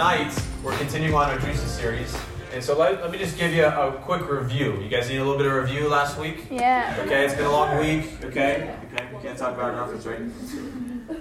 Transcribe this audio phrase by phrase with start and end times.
[0.00, 2.16] tonight we're continuing on our Jesus series.
[2.54, 4.80] And so let, let me just give you a, a quick review.
[4.80, 6.46] You guys need a little bit of review last week?
[6.50, 6.96] Yeah.
[7.00, 8.06] Okay, it's been a long week.
[8.24, 9.92] Okay, okay, we can't talk about it enough.
[9.92, 10.22] That's right.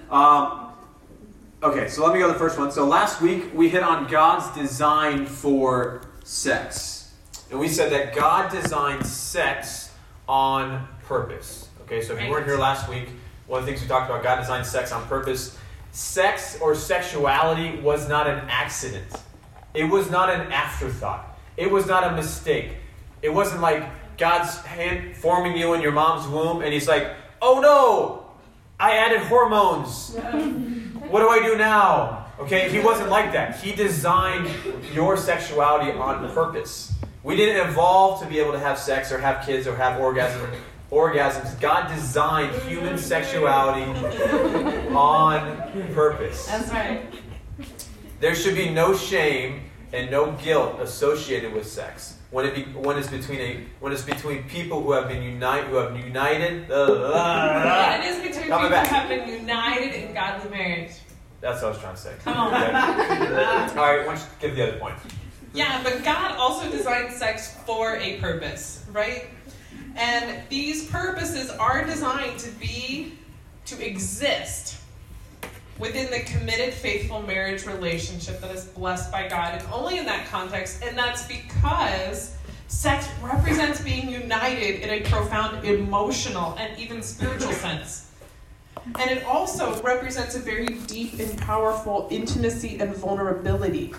[0.09, 0.71] Um,
[1.61, 2.71] okay, so let me go to the first one.
[2.71, 7.13] So last week we hit on God's design for sex,
[7.51, 9.91] and we said that God designed sex
[10.25, 11.67] on purpose.
[11.81, 13.09] Okay, so if you weren't here last week,
[13.45, 15.57] one of the things we talked about, God designed sex on purpose.
[15.91, 19.07] Sex or sexuality was not an accident.
[19.73, 21.39] It was not an afterthought.
[21.57, 22.75] It was not a mistake.
[23.21, 23.83] It wasn't like
[24.17, 27.11] God's hand forming you in your mom's womb and he's like,
[27.41, 28.25] oh no,
[28.79, 30.17] I added hormones.
[31.09, 32.27] What do I do now?
[32.39, 33.59] Okay, he wasn't like that.
[33.59, 34.47] He designed
[34.93, 36.93] your sexuality on purpose.
[37.23, 40.47] We didn't evolve to be able to have sex or have kids or have orgasm,
[40.91, 41.59] orgasms.
[41.59, 43.85] God designed human sexuality
[44.93, 46.47] on purpose.
[46.47, 47.01] That's right.
[48.19, 49.61] There should be no shame
[49.93, 54.03] and no guilt associated with sex when it be, when it's between a when it's
[54.03, 56.69] between people who have been united who have united.
[56.71, 60.91] And it is between people who have been united in godly marriage.
[61.41, 62.15] That's what I was trying to say.
[62.23, 62.53] Come on.
[62.53, 62.65] Okay.
[62.65, 64.95] All right, why don't you give the other point?
[65.53, 69.29] Yeah, but God also designed sex for a purpose, right?
[69.95, 73.13] And these purposes are designed to be,
[73.65, 74.77] to exist
[75.77, 80.27] within the committed, faithful marriage relationship that is blessed by God, and only in that
[80.27, 80.83] context.
[80.83, 82.35] And that's because
[82.67, 88.11] sex represents being united in a profound emotional and even spiritual sense.
[88.99, 93.93] And it also represents a very deep and powerful intimacy and vulnerability.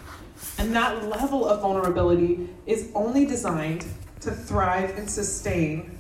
[0.59, 3.85] And that level of vulnerability is only designed
[4.21, 5.99] to thrive and sustain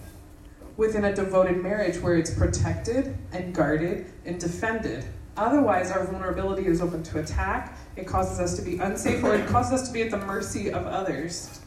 [0.77, 5.05] within a devoted marriage where it's protected and guarded and defended.
[5.37, 7.77] Otherwise, our vulnerability is open to attack.
[7.97, 10.73] It causes us to be unsafe or it causes us to be at the mercy
[10.73, 11.61] of others.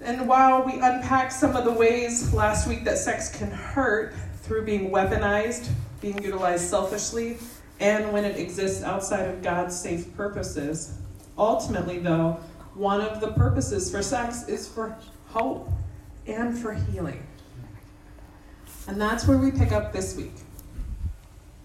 [0.00, 4.64] And while we unpacked some of the ways last week that sex can hurt through
[4.64, 5.68] being weaponized,
[6.00, 7.38] being utilized selfishly,
[7.80, 10.98] and when it exists outside of God's safe purposes,
[11.36, 12.38] ultimately, though,
[12.78, 14.96] one of the purposes for sex is for
[15.26, 15.68] hope
[16.26, 17.26] and for healing.
[18.86, 20.32] And that's where we pick up this week.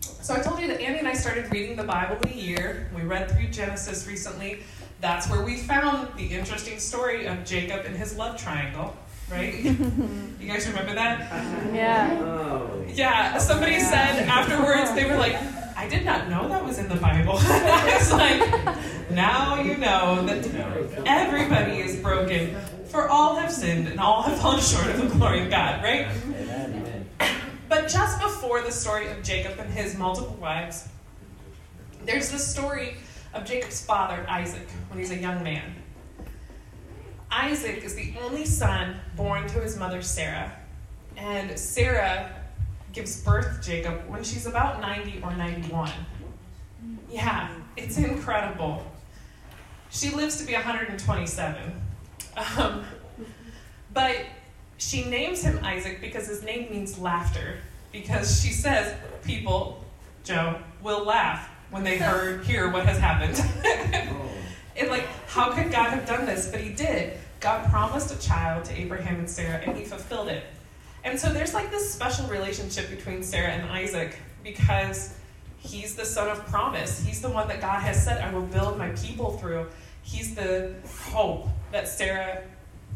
[0.01, 2.89] So I told you that Andy and I started reading the Bible in a year.
[2.95, 4.63] We read through Genesis recently.
[5.01, 8.95] That's where we found the interesting story of Jacob and his love triangle,
[9.29, 9.53] right?
[9.63, 11.19] you guys remember that?
[11.73, 12.17] Yeah.
[12.21, 12.85] Oh.
[12.87, 15.37] Yeah, somebody said afterwards, they were like,
[15.83, 17.33] I did not know that was in the Bible.
[17.37, 22.55] I was like, now you know that everybody is broken,
[22.85, 26.07] for all have sinned and all have fallen short of the glory of God, right?
[27.67, 30.87] But just before the story of Jacob and his multiple wives,
[32.05, 32.95] there's the story
[33.33, 35.75] of Jacob's father, Isaac, when he's a young man.
[37.29, 40.53] Isaac is the only son born to his mother, Sarah.
[41.17, 42.42] And Sarah
[42.93, 45.91] gives birth to Jacob when she's about 90 or 91.
[47.09, 48.85] Yeah, it's incredible.
[49.89, 51.81] She lives to be 127.
[52.57, 52.85] Um,
[53.93, 54.17] but
[54.77, 57.57] she names him Isaac because his name means laughter.
[57.91, 59.83] Because she says people,
[60.23, 63.39] Joe, will laugh when they heard, hear what has happened.
[64.75, 66.49] and like, how could God have done this?
[66.49, 67.17] But he did.
[67.39, 70.43] God promised a child to Abraham and Sarah, and he fulfilled it.
[71.03, 75.15] And so there's like this special relationship between Sarah and Isaac because
[75.57, 77.03] he's the son of promise.
[77.03, 79.67] He's the one that God has said, I will build my people through.
[80.01, 80.75] He's the
[81.11, 82.43] hope that Sarah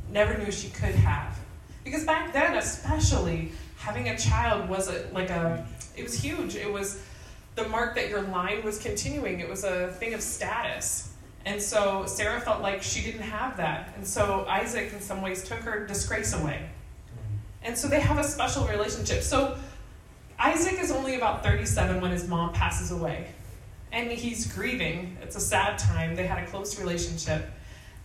[0.09, 1.37] never knew she could have.
[1.83, 5.65] Because back then, especially, having a child was a, like a,
[5.95, 6.55] it was huge.
[6.55, 7.01] It was
[7.55, 11.13] the mark that your line was continuing, it was a thing of status.
[11.45, 13.93] And so Sarah felt like she didn't have that.
[13.95, 16.69] And so Isaac, in some ways, took her disgrace away.
[17.67, 19.21] And so they have a special relationship.
[19.23, 19.57] So
[20.39, 23.27] Isaac is only about 37 when his mom passes away.
[23.91, 25.17] And he's grieving.
[25.21, 26.15] It's a sad time.
[26.15, 27.45] They had a close relationship.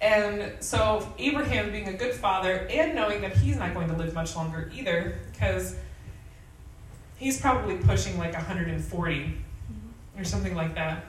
[0.01, 4.15] And so Abraham, being a good father and knowing that he's not going to live
[4.15, 5.77] much longer either, because
[7.19, 9.35] he's probably pushing like 140
[10.19, 11.05] or something like that.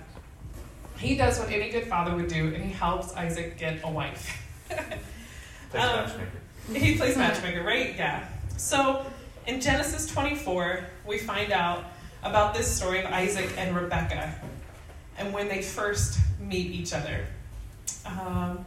[1.00, 4.40] He does what any good father would do, and he helps Isaac get a wife.
[4.70, 4.94] Thanks,
[5.74, 6.32] Um, matchmaker.
[6.76, 7.96] he plays matchmaker, right?
[7.98, 8.28] Yeah.
[8.58, 9.06] So
[9.46, 11.86] in Genesis 24, we find out
[12.24, 14.36] about this story of Isaac and Rebekah
[15.18, 17.26] and when they first meet each other.
[18.06, 18.66] Um,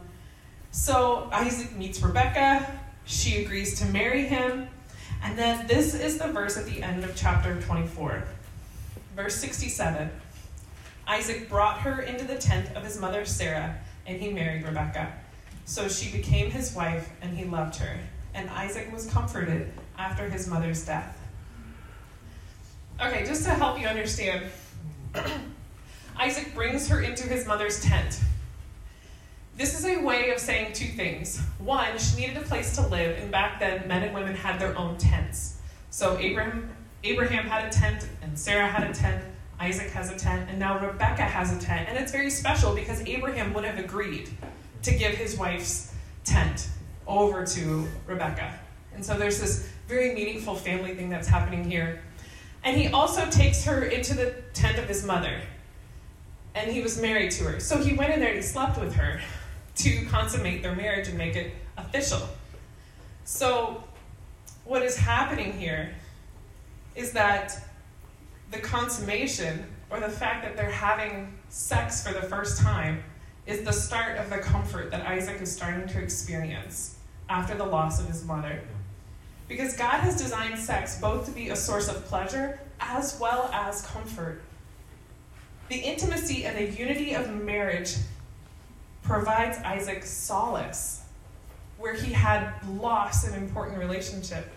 [0.71, 4.67] so Isaac meets Rebekah, she agrees to marry him,
[5.23, 8.23] and then this is the verse at the end of chapter 24.
[9.15, 10.09] Verse 67.
[11.07, 15.13] Isaac brought her into the tent of his mother Sarah, and he married Rebekah.
[15.65, 17.97] So she became his wife, and he loved her.
[18.37, 21.19] And Isaac was comforted after his mother's death.
[23.01, 24.45] Okay, just to help you understand,
[26.19, 28.21] Isaac brings her into his mother's tent.
[29.55, 31.39] This is a way of saying two things.
[31.57, 34.77] One, she needed a place to live, and back then, men and women had their
[34.77, 35.59] own tents.
[35.89, 36.69] So Abraham,
[37.03, 39.23] Abraham had a tent, and Sarah had a tent,
[39.59, 41.89] Isaac has a tent, and now Rebecca has a tent.
[41.89, 44.29] And it's very special because Abraham would have agreed
[44.83, 45.91] to give his wife's
[46.23, 46.69] tent
[47.07, 48.59] over to Rebecca.
[48.93, 52.01] And so there's this very meaningful family thing that's happening here.
[52.63, 55.39] And he also takes her into the tent of his mother.
[56.55, 57.59] And he was married to her.
[57.59, 59.21] So he went in there and he slept with her
[59.75, 62.27] to consummate their marriage and make it official.
[63.23, 63.83] So,
[64.65, 65.93] what is happening here
[66.95, 67.57] is that
[68.51, 73.03] the consummation or the fact that they're having sex for the first time
[73.45, 76.96] is the start of the comfort that Isaac is starting to experience
[77.29, 78.61] after the loss of his mother.
[79.47, 83.85] Because God has designed sex both to be a source of pleasure as well as
[83.85, 84.41] comfort.
[85.69, 87.95] The intimacy and the unity of marriage
[89.03, 91.01] provides Isaac solace
[91.77, 94.49] where he had lost an important relationship.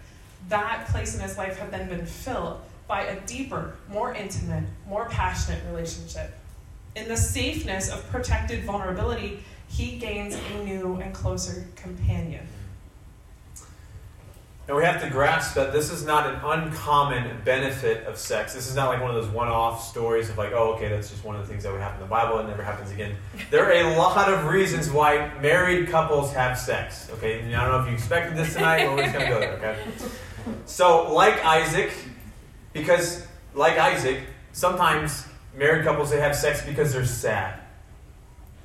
[0.49, 5.08] That place in his life had then been filled by a deeper, more intimate, more
[5.08, 6.34] passionate relationship.
[6.96, 12.46] In the safeness of protected vulnerability, he gains a new and closer companion.
[14.70, 18.55] And we have to grasp that this is not an uncommon benefit of sex.
[18.55, 21.11] This is not like one of those one off stories of like, oh, okay, that's
[21.11, 22.38] just one of the things that would happen in the Bible.
[22.38, 23.17] It never happens again.
[23.50, 27.11] There are a lot of reasons why married couples have sex.
[27.14, 29.40] Okay, I don't know if you expected this tonight, but we're just going to go
[29.40, 29.76] there, okay?
[30.67, 31.90] So, like Isaac,
[32.72, 34.20] because, like Isaac,
[34.52, 35.26] sometimes
[35.56, 37.58] married couples they have sex because they're sad,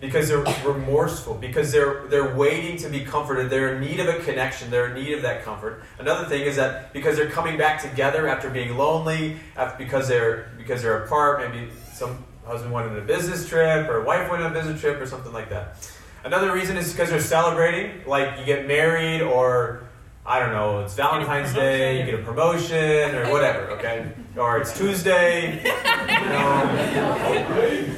[0.02, 3.50] because they're remorseful, because they're they're waiting to be comforted.
[3.50, 4.70] They're in need of a connection.
[4.70, 5.84] They're in need of that comfort.
[6.00, 10.52] Another thing is that because they're coming back together after being lonely, after, because they're
[10.58, 11.40] because they're apart.
[11.40, 14.80] Maybe some husband went on a business trip or a wife went on a business
[14.80, 15.90] trip or something like that.
[16.24, 19.85] Another reason is because they're celebrating, like you get married or
[20.28, 24.12] I don't know, it's Valentine's Day, you get a promotion or whatever, okay?
[24.36, 26.64] Or it's Tuesday, you know.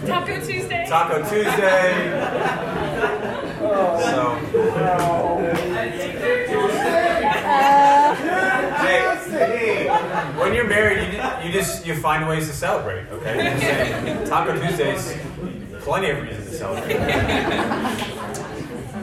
[0.06, 0.86] Taco Tuesday.
[0.90, 2.10] Taco Tuesday.
[3.62, 4.36] So.
[9.38, 9.88] Hey,
[10.38, 14.26] when you're married, you, you just you find ways to celebrate, okay?
[14.28, 15.16] Taco Tuesdays,
[15.80, 18.34] plenty of reasons to celebrate.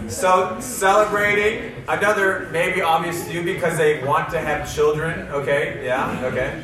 [0.09, 5.29] So celebrating another maybe obvious to you because they want to have children.
[5.29, 6.63] Okay, yeah, okay.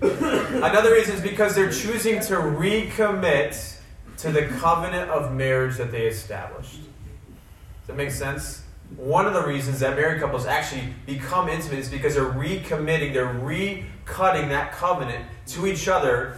[0.00, 3.78] Another reason is because they're choosing to recommit
[4.18, 6.76] to the covenant of marriage that they established.
[6.76, 8.62] Does that make sense?
[8.96, 13.26] One of the reasons that married couples actually become intimate is because they're recommitting, they're
[13.26, 16.36] recutting that covenant to each other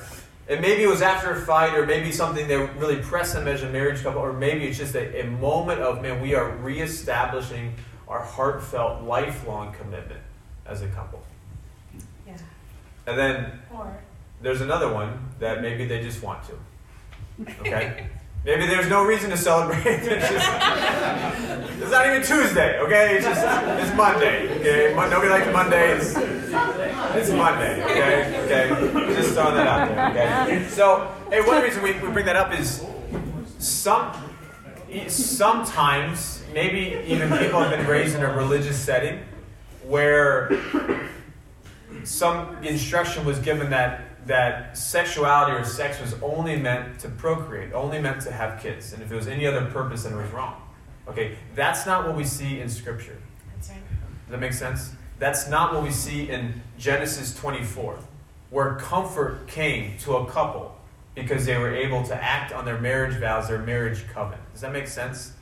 [0.49, 3.63] and maybe it was after a fight, or maybe something that really pressed them as
[3.63, 7.75] a marriage couple, or maybe it's just a, a moment of, man, we are reestablishing
[8.07, 10.21] our heartfelt, lifelong commitment
[10.65, 11.23] as a couple.
[12.27, 12.37] Yeah.
[13.07, 13.99] And then Or
[14.41, 17.61] there's another one that maybe they just want to.
[17.61, 18.09] Okay?
[18.47, 19.85] maybe there's no reason to celebrate.
[19.87, 23.17] it's, just, it's not even Tuesday, okay?
[23.17, 24.95] It's just it's Monday, okay?
[24.95, 26.15] Nobody likes Mondays.
[27.17, 28.45] It's Monday, okay?
[28.45, 29.15] Okay?
[29.15, 30.69] Just throwing that out there, okay?
[30.69, 32.87] So, hey, one reason we, we bring that up is
[33.59, 34.13] some
[35.09, 39.21] sometimes, maybe even people have been raised in a religious setting
[39.85, 40.51] where
[42.05, 48.01] some instruction was given that that sexuality or sex was only meant to procreate, only
[48.01, 50.61] meant to have kids, and if it was any other purpose, then it was wrong.
[51.09, 53.17] Okay, that's not what we see in Scripture.
[53.55, 53.79] that's right.
[53.79, 54.91] Does that make sense?
[55.19, 57.99] That's not what we see in Genesis 24,
[58.51, 60.77] where comfort came to a couple
[61.15, 64.43] because they were able to act on their marriage vows, their marriage covenant.
[64.53, 65.33] Does that make sense?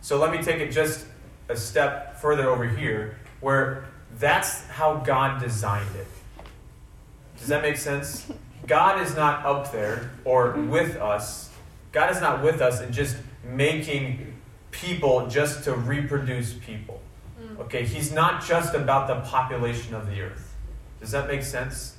[0.00, 1.06] So let me take it just
[1.48, 3.84] a step further over here, where
[4.18, 6.06] that's how God designed it.
[7.38, 8.30] Does that make sense?
[8.66, 11.50] God is not up there or with us.
[11.92, 14.34] God is not with us and just making
[14.70, 17.00] people just to reproduce people.
[17.40, 17.60] Mm.
[17.60, 20.54] Okay, He's not just about the population of the earth.
[21.00, 21.96] Does that make sense?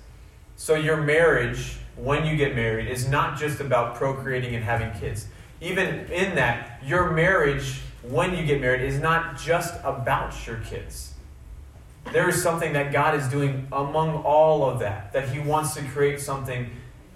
[0.55, 5.27] So, your marriage, when you get married, is not just about procreating and having kids.
[5.61, 11.13] Even in that, your marriage, when you get married, is not just about your kids.
[12.11, 15.83] There is something that God is doing among all of that, that He wants to
[15.83, 16.69] create something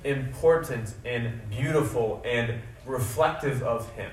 [0.03, 4.11] important and beautiful and reflective of Him.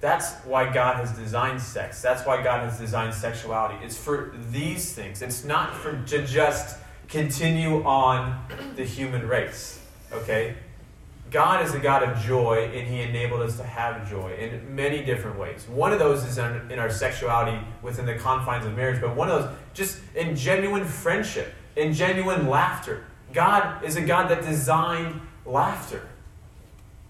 [0.00, 2.00] That's why God has designed sex.
[2.00, 3.84] That's why God has designed sexuality.
[3.84, 5.20] It's for these things.
[5.20, 6.78] It's not for to just
[7.08, 8.42] continue on
[8.76, 9.80] the human race.
[10.12, 10.54] Okay?
[11.30, 15.04] God is a God of joy, and He enabled us to have joy in many
[15.04, 15.66] different ways.
[15.68, 19.42] One of those is in our sexuality within the confines of marriage, but one of
[19.42, 23.04] those just in genuine friendship, in genuine laughter.
[23.32, 26.08] God is a God that designed laughter.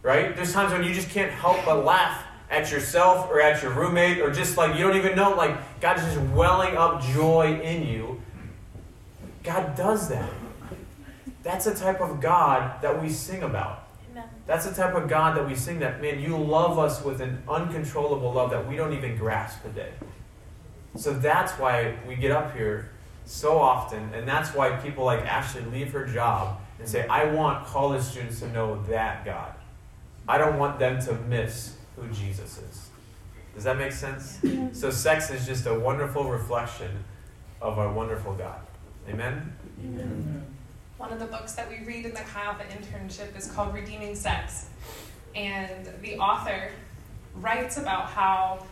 [0.03, 0.37] Right?
[0.37, 4.19] There's times when you just can't help but laugh at yourself or at your roommate,
[4.19, 7.87] or just like you don't even know, like God is just welling up joy in
[7.87, 8.21] you.
[9.43, 10.31] God does that.
[11.43, 13.80] That's the type of God that we sing about.
[14.47, 17.43] That's the type of God that we sing that, man, you love us with an
[17.49, 19.93] uncontrollable love that we don't even grasp today.
[20.97, 22.91] So that's why we get up here
[23.25, 27.65] so often, and that's why people like Ashley leave her job and say, I want
[27.67, 29.55] college students to know that God.
[30.27, 32.91] I don't want them to miss who Jesus is.
[33.55, 34.41] Does that make sense?
[34.73, 37.05] So sex is just a wonderful reflection
[37.61, 38.61] of our wonderful God.
[39.09, 39.53] Amen?
[39.85, 40.47] Amen.
[41.01, 44.15] One of the books that we read in the Chi Alpha internship is called Redeeming
[44.15, 44.67] Sex.
[45.35, 46.73] And the author
[47.37, 48.67] writes about how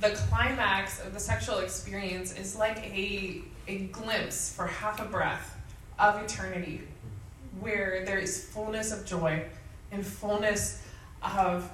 [0.00, 5.58] the climax of the sexual experience is like a, a glimpse for half a breath
[5.98, 6.80] of eternity,
[7.60, 9.44] where there is fullness of joy
[9.92, 10.80] and fullness
[11.22, 11.70] of,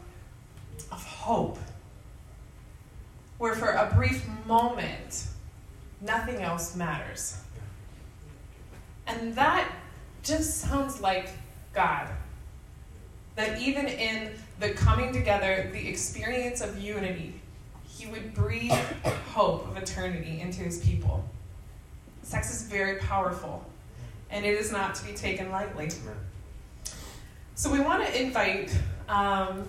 [0.91, 1.57] of hope.
[3.39, 5.29] Where for a brief moment,
[6.01, 7.39] nothing else matters.
[9.07, 9.71] And that
[10.23, 11.31] just sounds like
[11.73, 12.09] God.
[13.37, 17.41] That even in the coming together, the experience of unity,
[17.87, 18.73] He would breathe
[19.33, 21.25] hope of eternity into His people.
[22.23, 23.65] Sex is very powerful,
[24.31, 25.91] and it is not to be taken lightly.
[27.55, 28.77] So, we want to invite
[29.09, 29.69] um,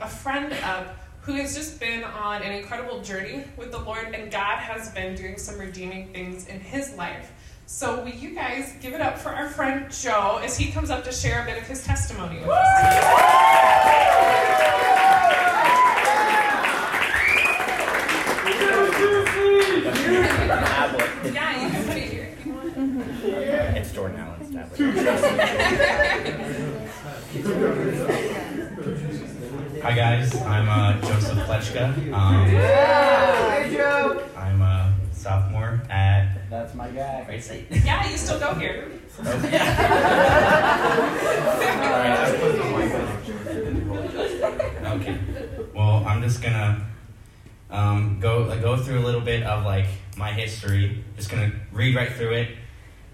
[0.00, 4.32] a friend up who has just been on an incredible journey with the Lord, and
[4.32, 7.30] God has been doing some redeeming things in his life.
[7.72, 11.04] So, will you guys give it up for our friend Joe as he comes up
[11.04, 13.70] to share a bit of his testimony with us?
[21.32, 22.76] yeah, you can put it here if you want.
[23.76, 24.78] It's Jordan Allen's tablet.
[29.82, 32.12] Hi guys, I'm uh, Joseph Plechka.
[32.12, 34.22] Um, Hey Joe!
[34.36, 37.22] I'm a sophomore at That's my guy.
[37.24, 37.66] Great State.
[37.70, 38.90] Yeah, you still go here.
[44.84, 45.18] okay.
[45.72, 46.86] Well, I'm just gonna
[47.70, 51.04] um, go like, go through a little bit of like my history.
[51.16, 52.48] Just gonna read right through it,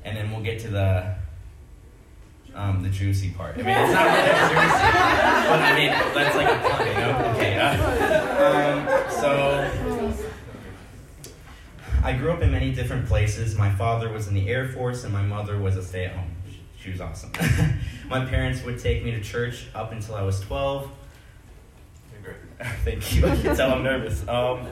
[0.03, 1.17] and then we'll get to the
[2.55, 3.57] um, the juicy part.
[3.57, 4.81] I mean, it's not really juicy,
[5.51, 7.33] but I mean that's like a pun, you know?
[7.35, 7.59] Okay.
[7.59, 7.77] Uh,
[8.47, 9.86] um, so.
[12.07, 13.59] I grew up in many different places.
[13.59, 16.31] My father was in the Air Force, and my mother was a stay at home.
[16.79, 17.33] She was awesome.
[18.09, 20.89] my parents would take me to church up until I was 12.
[22.85, 23.27] Thank you.
[23.27, 24.27] I can tell I'm nervous.
[24.29, 24.69] Um,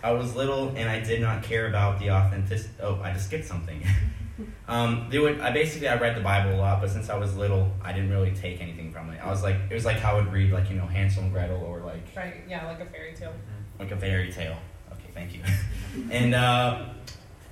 [0.00, 2.60] I was little and I did not care about the authentic.
[2.80, 3.84] Oh, I just skipped something.
[4.68, 5.40] um, they would.
[5.40, 8.10] I basically I read the Bible a lot, but since I was little, I didn't
[8.10, 9.18] really take anything from it.
[9.20, 11.32] I was like, it was like how I would read like you know Hansel and
[11.32, 13.34] Gretel or like right, yeah, like a fairy tale.
[13.80, 14.56] Like a fairy tale.
[15.16, 15.40] Thank you.
[16.10, 16.84] and uh,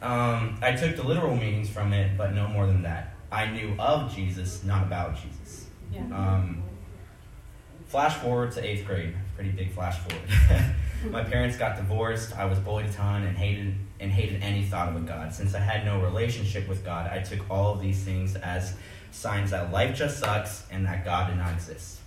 [0.03, 3.15] um, I took the literal meanings from it, but no more than that.
[3.33, 5.67] I knew of Jesus, not about Jesus.
[5.91, 6.03] Yeah.
[6.13, 6.63] Um,
[7.87, 9.17] flash forward to eighth grade.
[9.35, 10.75] Pretty big flash forward.
[11.11, 12.37] My parents got divorced.
[12.37, 15.33] I was bullied a ton and hated and hated any thought of a God.
[15.33, 18.75] Since I had no relationship with God, I took all of these things as
[19.11, 22.01] signs that life just sucks and that God did not exist.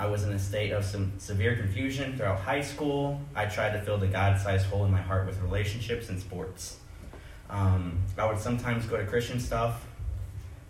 [0.00, 3.20] I was in a state of some severe confusion throughout high school.
[3.34, 6.78] I tried to fill the God-sized hole in my heart with relationships and sports.
[7.50, 9.84] Um, I would sometimes go to Christian stuff,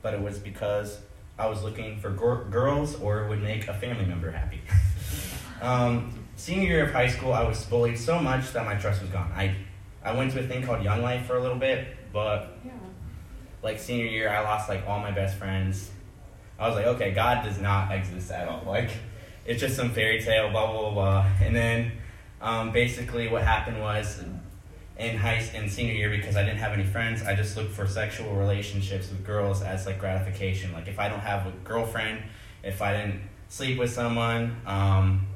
[0.02, 0.98] but it was because
[1.38, 4.62] I was looking for gr- girls or it would make a family member happy.
[5.62, 9.10] um, senior year of high school, I was bullied so much that my trust was
[9.10, 9.30] gone.
[9.36, 9.54] I,
[10.02, 12.72] I went to a thing called Young Life for a little bit, but Yeah.
[13.62, 15.88] like senior year, I lost like all my best friends.
[16.58, 18.64] I was like, okay, God does not exist at all.
[18.66, 18.90] Like,
[19.44, 20.92] it's just some fairy tale, blah blah blah.
[20.92, 21.26] blah.
[21.42, 21.92] And then,
[22.40, 24.22] um, basically, what happened was,
[24.98, 27.86] in high in senior year, because I didn't have any friends, I just looked for
[27.86, 30.72] sexual relationships with girls as like gratification.
[30.72, 32.22] Like, if I don't have a girlfriend,
[32.62, 35.26] if I didn't sleep with someone, um,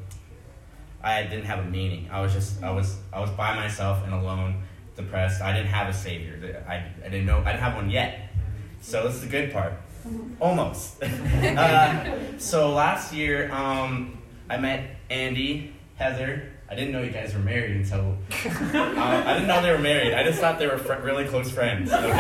[1.02, 2.08] I didn't have a meaning.
[2.10, 4.62] I was just I was I was by myself and alone,
[4.96, 5.42] depressed.
[5.42, 6.64] I didn't have a savior.
[6.68, 8.30] I, I didn't know I didn't have one yet.
[8.80, 9.74] So this is the good part.
[10.40, 11.02] Almost.
[11.02, 14.18] uh, so last year, um,
[14.48, 16.50] I met Andy, Heather.
[16.70, 20.14] I didn't know you guys were married until uh, I didn't know they were married.
[20.14, 21.92] I just thought they were fr- really close friends.
[21.92, 22.10] Okay.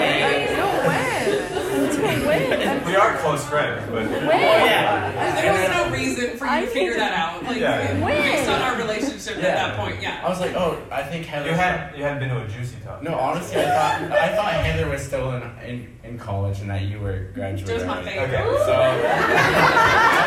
[0.00, 2.82] And- No way.
[2.86, 5.40] We are close friends, but oh yeah.
[5.40, 7.42] There was no reason for you I to figure that out.
[7.44, 7.94] Like Yeah.
[8.06, 9.54] based on our relationship at Yeah.
[9.68, 10.22] that point, yeah.
[10.24, 11.48] I was like, oh, I think Heather.
[11.50, 13.02] you had you hadn't been to a juicy talk.
[13.02, 16.82] No, honestly, I thought I thought Heather was still in, in, in college and that
[16.82, 17.66] you were graduating.
[17.66, 18.28] Just my favorite.
[18.28, 18.42] Okay.
[18.66, 18.88] So I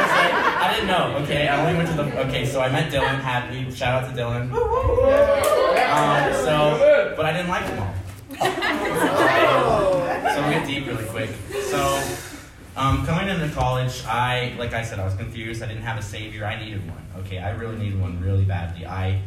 [0.02, 0.34] was like,
[0.64, 1.18] I didn't know.
[1.24, 2.20] Okay, I only went to the.
[2.28, 3.20] Okay, so I met Dylan.
[3.22, 4.52] Happy shout out to Dylan.
[5.94, 7.94] Um, so, but I didn't like them all.
[10.34, 11.30] So we'll get deep really quick.
[11.70, 12.02] So,
[12.75, 15.62] um, coming into college, I, like I said, I was confused.
[15.62, 16.46] I didn't have a savior.
[16.46, 17.06] I needed one.
[17.20, 18.86] Okay, I really needed one really badly.
[18.86, 19.22] I,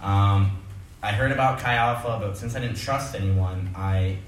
[0.00, 0.58] um,
[1.02, 4.18] I heard about Chi Alpha, but since I didn't trust anyone, I,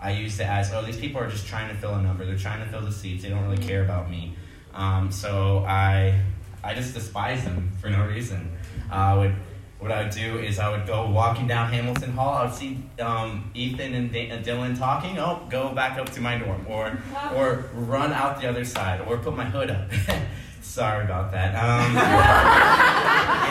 [0.00, 2.24] I used it as, oh, these people are just trying to fill a number.
[2.24, 3.22] They're trying to fill the seats.
[3.22, 4.34] They don't really care about me.
[4.74, 6.20] Um, so I,
[6.64, 8.50] I just despise them for no reason.
[8.90, 9.34] Uh, would
[9.78, 12.34] what I would do is I would go walking down Hamilton Hall.
[12.34, 15.18] I would see um, Ethan and Da- uh, Dylan talking.
[15.18, 16.98] Oh, go back up to my dorm, or
[17.34, 19.90] or run out the other side, or put my hood up.
[20.62, 21.54] Sorry about that.
[21.54, 21.96] Um,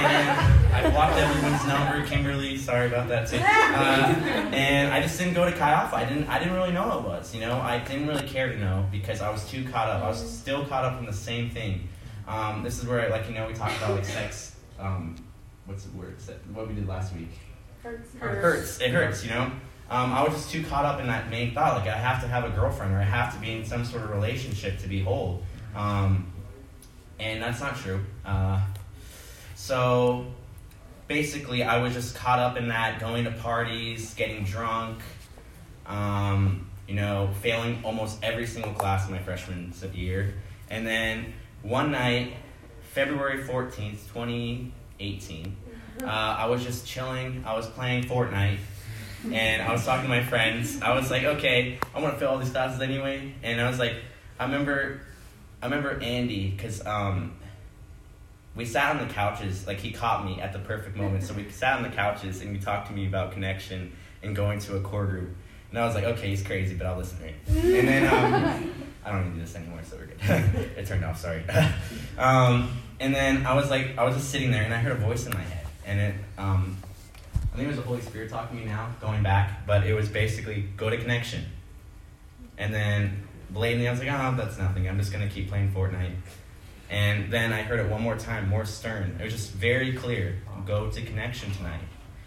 [0.06, 2.06] and I blocked everyone's number.
[2.06, 3.38] Kimberly, sorry about that too.
[3.38, 5.96] Uh, and I just didn't go to Chi Alpha.
[5.96, 6.28] I didn't.
[6.28, 7.34] I didn't really know what it was.
[7.34, 10.04] You know, I didn't really care to know because I was too caught up.
[10.04, 11.88] I was still caught up in the same thing.
[12.28, 14.56] Um, this is where, like, you know, we talked about like sex.
[14.80, 15.16] Um,
[15.66, 16.16] what's the word?
[16.54, 17.32] What we did last week.
[17.84, 18.82] It hurts.
[18.82, 19.24] It hurts.
[19.24, 19.52] You know.
[19.88, 21.78] Um, I was just too caught up in that main thought.
[21.78, 24.04] Like I have to have a girlfriend, or I have to be in some sort
[24.04, 25.44] of relationship to be whole.
[25.76, 26.32] Um,
[27.20, 28.04] and that's not true.
[28.26, 28.62] Uh,
[29.56, 30.26] so
[31.08, 35.02] basically, I was just caught up in that, going to parties, getting drunk,
[35.86, 40.34] um, you know, failing almost every single class in my freshman year.
[40.70, 42.34] And then one night,
[42.94, 43.98] February 14th,
[45.00, 45.56] 2018,
[46.04, 47.44] uh, I was just chilling.
[47.46, 48.60] I was playing Fortnite.
[49.32, 50.82] And I was talking to my friends.
[50.82, 53.34] I was like, okay, I want to fill all these classes anyway.
[53.42, 53.96] And I was like,
[54.40, 55.02] I remember,
[55.64, 57.34] I remember Andy because um,
[58.56, 59.66] we sat on the couches.
[59.66, 61.24] Like he caught me at the perfect moment.
[61.24, 64.60] So we sat on the couches and he talked to me about connection and going
[64.60, 65.36] to a core group.
[65.72, 67.36] And I was like, okay, he's crazy, but I'll listen to him.
[67.48, 68.72] And then um,
[69.06, 70.70] I don't need to do this anymore, so we're good.
[70.78, 71.20] it turned off.
[71.20, 71.44] Sorry.
[72.18, 74.96] um, and then I was like, I was just sitting there and I heard a
[74.96, 76.16] voice in my head, and it.
[76.38, 76.78] Um,
[77.56, 79.94] I think it was the Holy Spirit talking to me now, going back, but it
[79.94, 81.46] was basically go to connection.
[82.58, 84.90] And then blatantly, I was like, oh, that's nothing.
[84.90, 86.16] I'm just to keep playing Fortnite.
[86.90, 89.16] And then I heard it one more time, more stern.
[89.22, 91.80] It was just very clear go to connection tonight.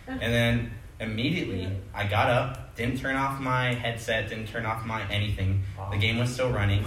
[0.06, 5.06] And then immediately, I got up, didn't turn off my headset, didn't turn off my
[5.10, 5.62] anything.
[5.90, 6.84] The game was still running.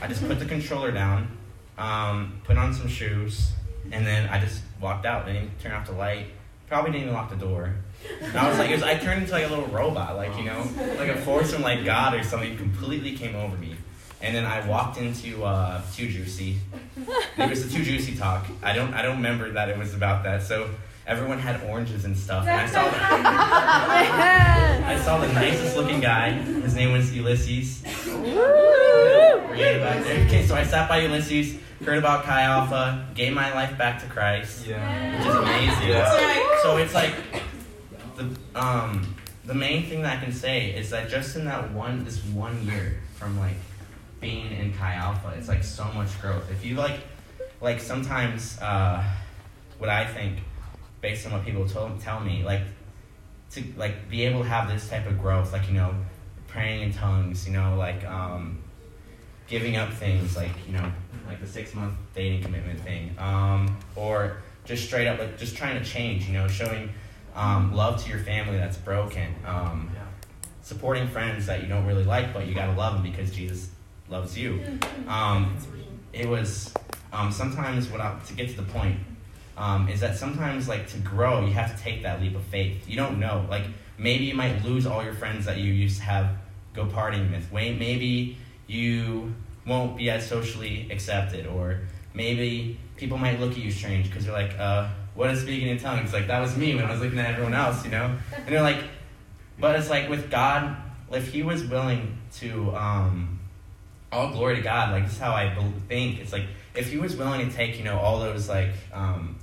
[0.00, 1.36] I just put the controller down,
[1.78, 3.52] um, put on some shoes,
[3.90, 5.26] and then I just walked out.
[5.28, 6.26] I didn't turn off the light.
[6.68, 7.74] Probably didn't even lock the door.
[8.20, 10.44] And I was like, it was, I turned into like a little robot, like you
[10.44, 10.66] know,
[10.98, 13.76] like a force from like God or something completely came over me.
[14.20, 16.58] And then I walked into uh, Too Juicy.
[17.36, 18.46] It was a Too Juicy talk.
[18.62, 20.42] I don't, I don't remember that it was about that.
[20.42, 20.70] So
[21.06, 22.82] everyone had oranges and stuff, and I saw,
[24.86, 26.30] I saw the nicest looking guy.
[26.30, 27.82] His name was Ulysses.
[29.52, 30.24] Right back there.
[30.26, 34.06] Okay, so I sat by Ulysses, heard about Chi Alpha, gave my life back to
[34.08, 35.18] Christ, Yeah.
[35.18, 35.88] which is amazing.
[35.88, 35.98] Yeah.
[35.98, 36.58] That's right.
[36.62, 37.14] So it's like
[38.16, 42.04] the um the main thing that I can say is that just in that one
[42.04, 43.56] this one year from like
[44.20, 46.50] being in Chi Alpha, it's like so much growth.
[46.50, 47.00] If you like
[47.60, 49.04] like sometimes uh
[49.78, 50.38] what I think
[51.00, 52.62] based on what people told, tell me like
[53.50, 55.94] to like be able to have this type of growth like you know
[56.48, 58.61] praying in tongues you know like um
[59.48, 60.92] giving up things like you know
[61.26, 65.78] like the six month dating commitment thing um or just straight up like just trying
[65.82, 66.88] to change you know showing
[67.34, 70.02] um, love to your family that's broken um, Yeah.
[70.62, 73.70] supporting friends that you don't really like but you gotta love them because jesus
[74.08, 74.60] loves you.
[75.08, 75.56] Um,
[76.12, 76.74] it was
[77.14, 78.98] um, sometimes what I, to get to the point
[79.56, 82.86] um, is that sometimes like to grow you have to take that leap of faith.
[82.86, 83.46] You don't know.
[83.48, 83.64] Like
[83.96, 86.36] maybe you might lose all your friends that you used to have
[86.74, 87.50] go partying with.
[87.50, 88.36] Wait, maybe
[88.72, 89.34] you
[89.66, 91.80] won't be as socially accepted or
[92.14, 95.78] maybe people might look at you strange because they're like uh, what is speaking in
[95.78, 96.12] tongues?
[96.12, 98.16] Like that was me when i was looking at everyone else you know?
[98.34, 98.82] And they're like
[99.58, 100.76] but it's like with god
[101.10, 103.38] if he was willing to um,
[104.10, 105.54] all glory to god like this is how i
[105.88, 106.18] think.
[106.18, 109.36] It's like if he was willing to take you know all those like um,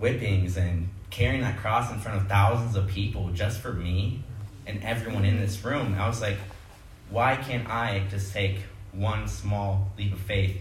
[0.00, 4.22] whippings and carrying that cross in front of thousands of people just for me
[4.66, 6.38] and everyone in this room i was like
[7.12, 8.60] why can't I just take
[8.92, 10.60] one small leap of faith?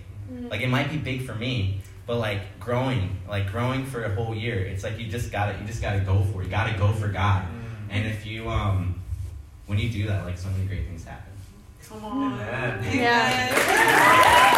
[0.49, 4.33] Like it might be big for me, but like growing, like growing for a whole
[4.35, 6.45] year, it's like you just gotta you just gotta go for it.
[6.45, 7.45] You gotta go for God.
[7.89, 9.01] And if you um
[9.67, 11.33] when you do that, like so many great things happen.
[11.87, 12.33] Come on.
[12.33, 12.97] Amen.
[12.97, 14.51] Yeah.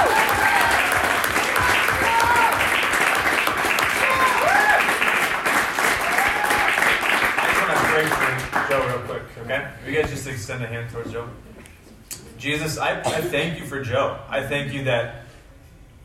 [7.35, 9.71] I just want to pray for Joe real quick, okay?
[9.87, 11.27] You guys just extend a hand towards Joe.
[12.43, 14.19] Jesus, I, I thank you for Joe.
[14.27, 15.23] I thank you that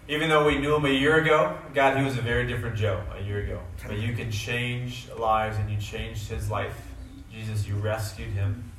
[0.06, 3.02] even though we knew him a year ago, God, he was a very different Joe
[3.18, 3.58] a year ago.
[3.84, 6.76] But you can change lives and you changed his life.
[7.32, 8.70] Jesus, you rescued him.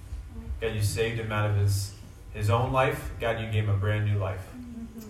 [0.61, 1.93] God, you saved him out of his,
[2.33, 3.11] his own life.
[3.19, 4.47] God, you gave him a brand new life.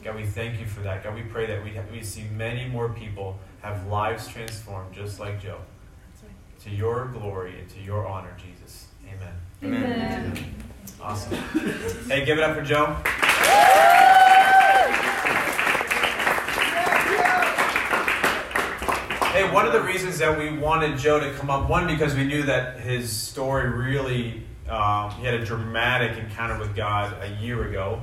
[0.04, 1.04] God, we thank you for that.
[1.04, 5.40] God, we pray that we, we see many more people have lives transformed just like
[5.40, 5.60] Joe.
[6.64, 8.88] To your glory and to your honor, Jesus.
[9.08, 9.34] Amen.
[9.64, 10.09] Amen.
[11.10, 11.34] Awesome.
[12.08, 12.96] Hey, give it up for Joe.
[19.32, 22.24] Hey, one of the reasons that we wanted Joe to come up, one, because we
[22.26, 27.70] knew that his story really, um, he had a dramatic encounter with God a year
[27.70, 28.02] ago,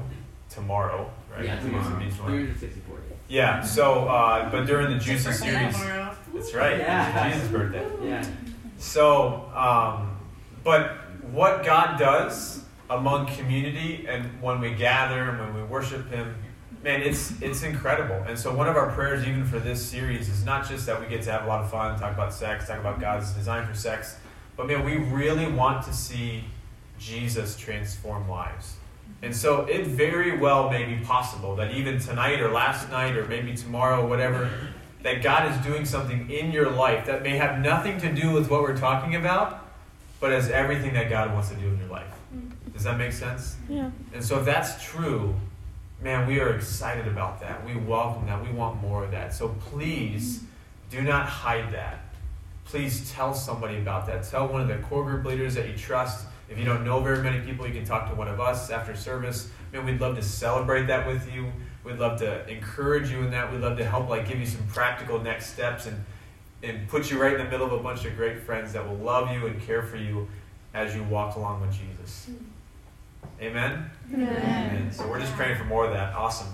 [0.49, 1.45] tomorrow, right?
[1.45, 1.97] Yeah, I think tomorrow.
[2.01, 2.29] in each one.
[2.31, 3.05] 364 days.
[3.29, 6.15] Yeah, so, uh, but during the Juicy series, tomorrow.
[6.33, 7.27] that's right, Yeah.
[7.27, 7.87] it's Jesus' birthday.
[8.05, 8.25] Yeah.
[8.79, 10.17] So, um,
[10.63, 10.93] but
[11.33, 16.35] what God does among community and when we gather and when we worship Him,
[16.83, 18.25] man, it's it's incredible.
[18.27, 21.07] And so, one of our prayers, even for this series, is not just that we
[21.09, 23.75] get to have a lot of fun, talk about sex, talk about God's design for
[23.75, 24.17] sex,
[24.57, 26.45] but man, we really want to see
[26.99, 28.77] Jesus transform lives.
[29.23, 33.27] And so, it very well may be possible that even tonight or last night or
[33.27, 34.51] maybe tomorrow, whatever,
[35.03, 38.51] that God is doing something in your life that may have nothing to do with
[38.51, 39.65] what we're talking about,
[40.21, 42.16] but has everything that God wants to do in your life.
[42.77, 43.57] Does that make sense?
[43.71, 43.91] Yeah.
[44.13, 45.35] And so if that's true,
[46.03, 47.65] man, we are excited about that.
[47.65, 48.45] We welcome that.
[48.45, 49.33] We want more of that.
[49.33, 50.43] So please
[50.91, 52.01] do not hide that.
[52.67, 54.25] Please tell somebody about that.
[54.25, 56.27] Tell one of the core group leaders that you trust.
[56.51, 58.95] If you don't know very many people, you can talk to one of us after
[58.95, 59.49] service.
[59.73, 61.51] Man, we'd love to celebrate that with you.
[61.83, 63.51] We'd love to encourage you in that.
[63.51, 66.05] We'd love to help like give you some practical next steps and
[66.63, 68.97] and put you right in the middle of a bunch of great friends that will
[68.97, 70.27] love you and care for you
[70.75, 72.29] as you walk along with Jesus.
[72.31, 72.56] Mm.
[73.41, 73.91] Amen.
[74.13, 74.93] Amen.
[74.93, 76.15] So we're just praying for more of that.
[76.15, 76.49] Awesome.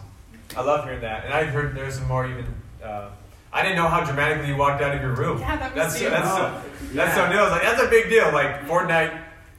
[0.56, 1.24] I love hearing that.
[1.24, 2.46] And I've heard there's some more even.
[2.82, 3.10] Uh,
[3.52, 5.38] I didn't know how dramatically you walked out of your room.
[5.38, 6.10] Yeah, that was That's you.
[6.10, 6.62] that's so,
[6.94, 7.36] that's so new.
[7.36, 8.32] I was like, that's a big deal.
[8.32, 9.18] Like Fortnite,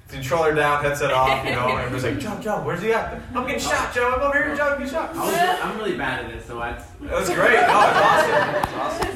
[0.10, 1.46] controller down, headset off.
[1.46, 3.22] You know, and everyone's like, Joe, Joe, where's he at?
[3.36, 4.12] I'm getting shot, Joe.
[4.16, 4.70] I'm over here, Joe.
[4.70, 5.16] I'm getting shot.
[5.16, 6.86] I was, I'm really bad at it, so that's.
[7.02, 7.60] That was great.
[7.68, 9.10] Oh, it's awesome.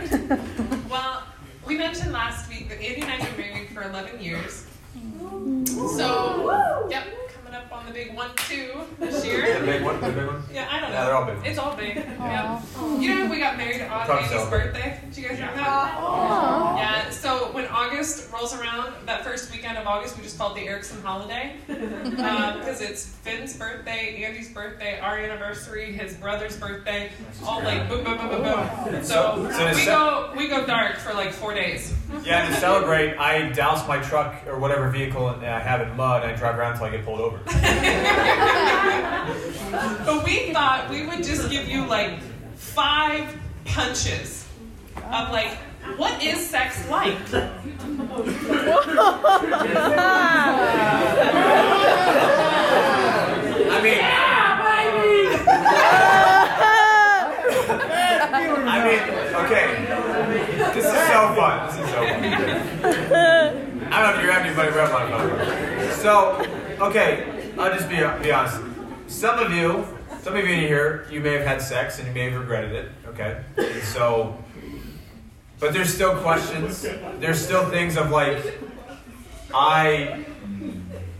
[0.00, 0.88] It's awesome.
[0.88, 1.22] Well,
[1.66, 4.66] we mentioned last week that Andy and I have been married for 11 years.
[5.88, 7.04] So, yep,
[7.82, 9.40] on the big one, two this year.
[9.46, 9.74] yeah, The year.
[9.78, 10.42] big one, the big one.
[10.52, 10.94] Yeah, I don't know.
[10.96, 11.38] Yeah, they're all big.
[11.46, 11.96] It's all big.
[11.96, 12.62] Yeah.
[12.98, 15.00] You know, we got married on Talk Andy's birthday.
[15.08, 16.74] Did you guys know that?
[16.78, 17.10] Yeah.
[17.10, 20.68] So when August rolls around, that first weekend of August, we just call it the
[20.68, 27.10] Erickson holiday uh, because it's Finn's birthday, Andy's birthday, our anniversary, his brother's birthday,
[27.44, 29.04] all like boom, boom, boom, boom, boom.
[29.04, 31.94] So So we go we go dark for like four days.
[32.24, 36.30] Yeah, to celebrate, I douse my truck or whatever vehicle I have in mud, and
[36.32, 37.40] I drive around until I get pulled over.
[40.04, 42.18] But we thought we would just give you like
[42.56, 44.46] five punches
[44.96, 45.56] of like,
[45.96, 47.16] what is sex like?
[53.72, 53.98] I mean,
[58.68, 59.00] I mean,
[59.44, 59.66] okay.
[60.74, 61.66] This is so fun.
[61.66, 62.08] This is so fun.
[63.92, 65.30] I don't know if you're having anybody rub my phone.
[65.98, 66.12] So,
[66.86, 67.10] okay,
[67.62, 67.94] I'll just be,
[68.24, 68.60] be honest.
[69.06, 69.86] Some of you,
[70.22, 72.72] some of you in here, you may have had sex and you may have regretted
[72.72, 72.88] it.
[73.06, 73.40] Okay,
[73.84, 74.36] so,
[75.60, 76.82] but there's still questions.
[77.20, 78.58] There's still things of like,
[79.54, 80.24] I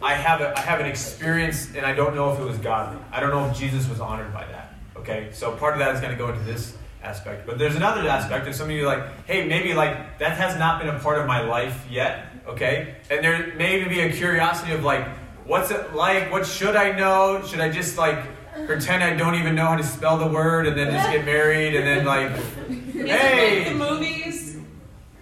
[0.03, 3.01] I have a, I have an experience, and I don't know if it was godly.
[3.13, 4.75] I don't know if Jesus was honored by that.
[4.97, 8.09] Okay, so part of that is going to go into this aspect, but there's another
[8.09, 11.21] aspect of some of you like, hey, maybe like that has not been a part
[11.21, 12.27] of my life yet.
[12.49, 15.07] Okay, and there may even be a curiosity of like,
[15.47, 16.31] what's it like?
[16.31, 17.43] What should I know?
[17.47, 18.19] Should I just like
[18.67, 21.75] pretend I don't even know how to spell the word, and then just get married,
[21.75, 22.31] and then like,
[22.95, 24.57] Is hey, it like the movies?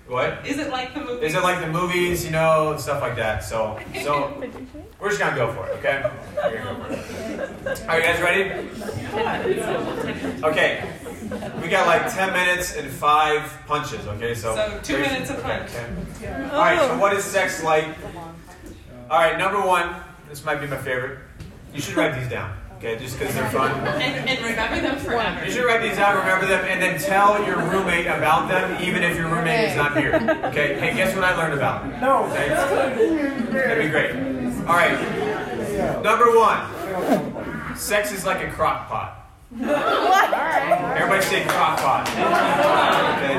[0.09, 0.44] what?
[0.44, 1.22] Is it like the movies?
[1.30, 3.44] Is it like the movies, you know, stuff like that?
[3.44, 4.42] So, so
[4.98, 6.02] we're just gonna go for it, okay?
[6.35, 7.88] We're gonna go for it.
[7.88, 8.50] Are you guys ready?
[10.42, 10.83] Okay.
[11.62, 14.35] We got like ten minutes and five punches, okay?
[14.35, 15.70] So, So, two minutes a okay, punch.
[15.70, 16.48] okay.
[16.52, 16.78] All right.
[16.80, 17.87] So, what is sex like?
[19.09, 19.38] All right.
[19.38, 19.94] Number one.
[20.31, 21.19] This might be my favorite.
[21.75, 22.97] You should write these down, okay?
[22.97, 23.73] Just because they're fun.
[24.01, 25.45] And, and remember them forever.
[25.45, 29.03] You should write these down, remember them, and then tell your roommate about them, even
[29.03, 30.14] if your roommate is not here.
[30.45, 30.79] Okay?
[30.79, 31.85] Hey, guess what I learned about?
[32.01, 32.27] No.
[32.27, 32.49] Okay?
[32.49, 34.14] That'd be great.
[34.69, 34.97] All right.
[36.05, 37.77] Number one.
[37.77, 39.16] Sex is like a crock pot.
[39.51, 40.33] What?
[40.97, 42.09] Everybody say crock pot.
[43.19, 43.35] Okay.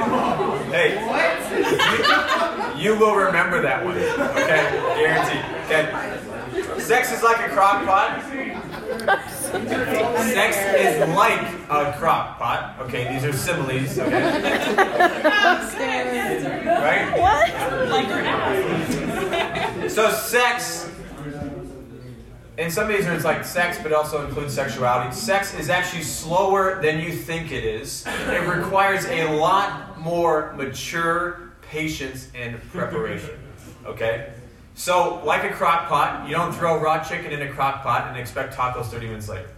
[0.76, 0.90] Hey.
[2.84, 3.96] You, you will remember that one.
[3.96, 4.72] Okay?
[4.98, 5.46] Guaranteed.
[5.66, 5.88] Okay.
[6.82, 8.22] Sex is like a crock pot.
[10.22, 12.76] Sex is like a crock pot.
[12.82, 13.98] Okay, these are similes.
[13.98, 14.24] Okay.
[16.65, 17.06] Right?
[17.89, 18.08] Like.
[19.89, 20.89] So sex,
[22.58, 25.13] in some ways it's like sex, but also includes sexuality.
[25.13, 28.06] Sex is actually slower than you think it is.
[28.08, 33.38] It requires a lot more mature patience and preparation.
[33.86, 34.34] Okay?
[34.74, 38.18] So, like a crock pot, you don't throw raw chicken in a crock pot and
[38.18, 39.50] expect tacos 30 minutes later.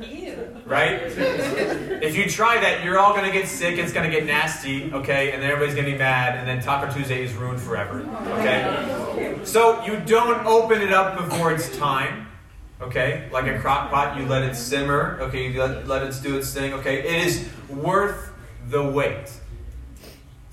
[0.00, 0.62] Ew.
[0.66, 1.00] Right?
[2.02, 5.32] If you try that, you're all gonna get sick, it's gonna get nasty, okay?
[5.32, 8.00] And then everybody's gonna be mad, and then Taco Tuesday is ruined forever.
[8.38, 9.38] Okay?
[9.44, 12.26] So you don't open it up before it's time.
[12.80, 13.28] Okay?
[13.32, 16.52] Like a crock pot, you let it simmer, okay, you let, let it do its
[16.52, 16.98] thing, okay?
[16.98, 18.32] It is worth
[18.68, 19.30] the wait.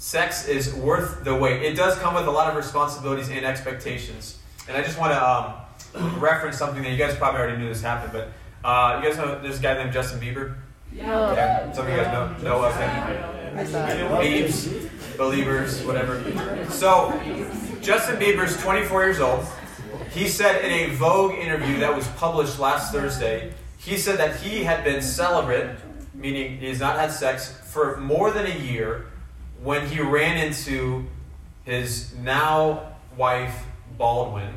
[0.04, 1.64] Sex is worth the wait.
[1.64, 4.38] It does come with a lot of responsibilities and expectations.
[4.68, 7.82] And I just want to um, reference something that you guys probably already knew this
[7.82, 10.56] happened, but uh, you guys know there's a guy named Justin Bieber?
[10.92, 11.72] Yeah.
[11.72, 13.58] Some of you guys know, know of him.
[13.58, 13.98] I saw it.
[14.12, 16.22] Biebs, Beliebers, whatever.
[16.70, 17.18] So,
[17.82, 19.48] Justin Bieber's 24 years old.
[20.12, 24.66] He said in a Vogue interview that was published last Thursday, he said that he
[24.66, 25.78] had been celibate,
[26.14, 29.06] meaning he has not had sex, for more than a year
[29.64, 31.06] when he ran into
[31.64, 33.66] his now wife,
[33.98, 34.54] Baldwin.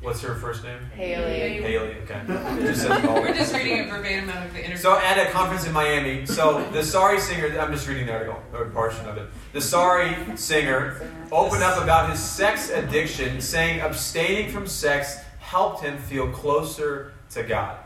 [0.00, 0.78] What's her first name?
[0.94, 1.60] Hailey.
[1.62, 2.20] Hailey, okay.
[2.60, 4.76] Just said We're just reading it verbatim out of the interview.
[4.76, 8.40] So at a conference in Miami, so the Sorry singer, I'm just reading the article,
[8.52, 9.28] or a portion of it.
[9.52, 15.98] The Sorry singer opened up about his sex addiction, saying abstaining from sex helped him
[15.98, 17.78] feel closer to God.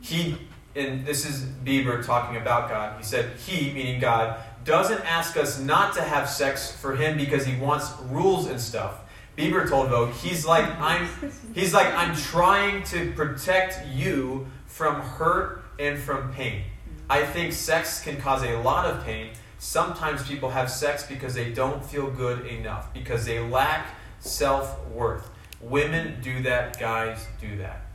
[0.00, 0.36] He,
[0.76, 5.60] and this is Bieber talking about God, he said, He, meaning God, doesn't ask us
[5.60, 9.00] not to have sex for him because he wants rules and stuff.
[9.36, 11.08] Bieber told Vogue, he's like, I'm
[11.54, 16.62] he's like, I'm trying to protect you from hurt and from pain.
[17.10, 19.30] I think sex can cause a lot of pain.
[19.58, 23.88] Sometimes people have sex because they don't feel good enough, because they lack
[24.20, 25.30] self worth.
[25.60, 27.86] Women do that, guys do that.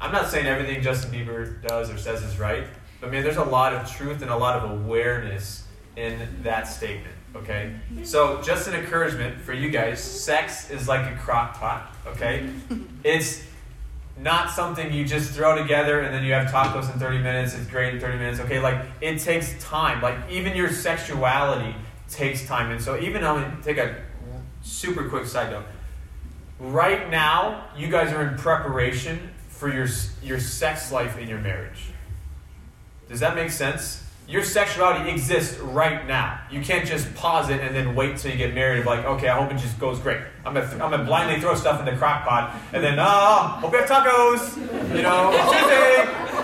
[0.00, 2.64] I'm not saying everything Justin Bieber does or says is right,
[3.00, 5.64] but man, there's a lot of truth and a lot of awareness
[5.98, 7.14] in that statement.
[7.34, 7.74] Okay?
[8.04, 11.94] So, just an encouragement for you guys sex is like a crock pot.
[12.06, 12.48] Okay?
[13.04, 13.44] It's
[14.16, 17.54] not something you just throw together and then you have tacos in 30 minutes.
[17.54, 18.40] It's great in 30 minutes.
[18.40, 18.60] Okay?
[18.60, 20.00] Like, it takes time.
[20.00, 21.74] Like, even your sexuality
[22.08, 22.70] takes time.
[22.70, 23.96] And so, even I'm going to take a
[24.62, 25.64] super quick side note.
[26.58, 29.86] Right now, you guys are in preparation for your,
[30.22, 31.90] your sex life in your marriage.
[33.08, 34.02] Does that make sense?
[34.28, 36.38] Your sexuality exists right now.
[36.50, 38.84] You can't just pause it and then wait till you get married.
[38.84, 40.20] Like, okay, I hope it just goes great.
[40.44, 43.72] I'm gonna, I'm gonna blindly throw stuff in the crock pot and then, ah, hope
[43.72, 44.54] you have tacos.
[44.94, 45.30] You know,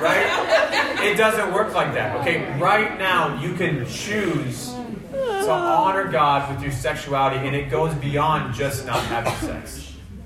[0.01, 1.05] right?
[1.05, 2.17] It doesn't work like that.
[2.23, 4.75] Okay, right now you can choose
[5.13, 9.84] to honor God with your sexuality, and it goes beyond just not having sex.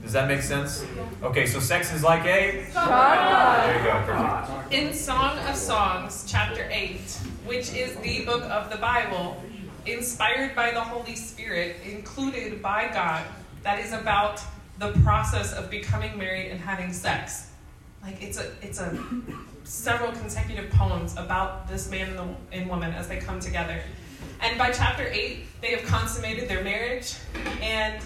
[0.09, 0.87] Does that make sense?
[1.23, 2.65] Okay, so sex is like a.
[2.73, 4.73] There you go, perfect.
[4.73, 6.99] In Song of Songs, chapter 8,
[7.45, 9.37] which is the book of the Bible,
[9.85, 13.23] inspired by the Holy Spirit, included by God,
[13.65, 14.41] that is about
[14.79, 17.51] the process of becoming married and having sex.
[18.03, 18.99] Like it's a it's a
[19.65, 23.83] several consecutive poems about this man and, the, and woman as they come together.
[24.41, 27.15] And by chapter 8, they have consummated their marriage
[27.61, 28.03] and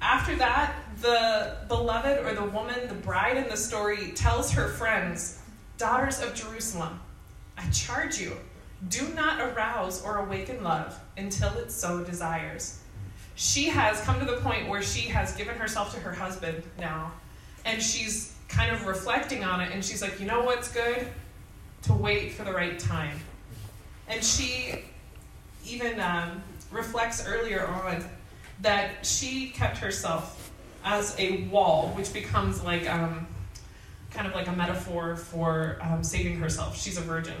[0.00, 5.40] after that, the beloved or the woman, the bride in the story, tells her friends,
[5.76, 7.00] Daughters of Jerusalem,
[7.56, 8.36] I charge you,
[8.88, 12.80] do not arouse or awaken love until it so desires.
[13.36, 17.12] She has come to the point where she has given herself to her husband now,
[17.64, 21.06] and she's kind of reflecting on it, and she's like, You know what's good?
[21.82, 23.20] To wait for the right time.
[24.08, 24.84] And she
[25.64, 28.04] even um, reflects earlier on
[28.62, 30.37] that she kept herself
[30.88, 33.26] as a wall, which becomes like um,
[34.10, 36.80] kind of like a metaphor for um, saving herself.
[36.80, 37.36] She's a virgin.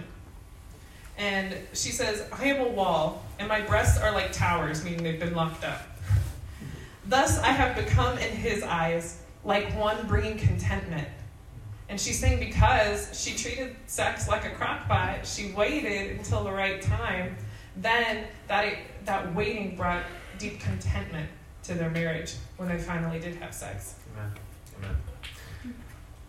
[1.16, 5.18] And she says, I am a wall, and my breasts are like towers, meaning they've
[5.18, 5.80] been locked up.
[7.06, 11.08] Thus I have become in his eyes like one bringing contentment.
[11.88, 16.52] And she's saying because she treated sex like a crock pot, she waited until the
[16.52, 17.34] right time,
[17.78, 18.74] then that,
[19.06, 20.02] that waiting brought
[20.38, 21.30] deep contentment
[21.68, 23.94] to their marriage when they finally did have sex.
[24.16, 24.32] Amen.
[24.78, 24.96] Amen.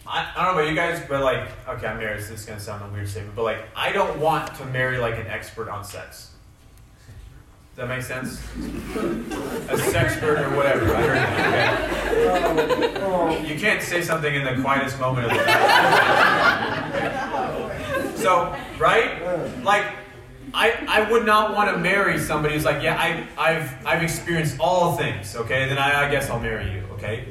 [0.05, 2.45] I, I don't know about you guys, but like, okay, I'm married, so this is
[2.45, 5.69] gonna sound a weird statement, but like, I don't want to marry like an expert
[5.69, 6.31] on sex.
[7.75, 8.39] Does that make sense?
[9.69, 10.93] A sexpert or whatever.
[10.93, 11.91] I heard that.
[12.51, 12.95] Okay.
[13.49, 15.55] You can't say something in the quietest moment of the night.
[18.17, 19.63] So, right?
[19.63, 19.85] Like,
[20.53, 24.57] I, I would not want to marry somebody who's like, yeah, I, I've, I've experienced
[24.59, 25.67] all things, okay?
[25.67, 27.25] Then I, I guess I'll marry you, okay?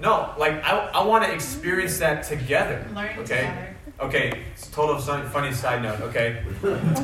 [0.00, 3.20] No, like, I, I want to experience that together, Learn okay?
[3.20, 3.68] together.
[4.00, 6.42] Okay, it's total sun- funny side note, okay?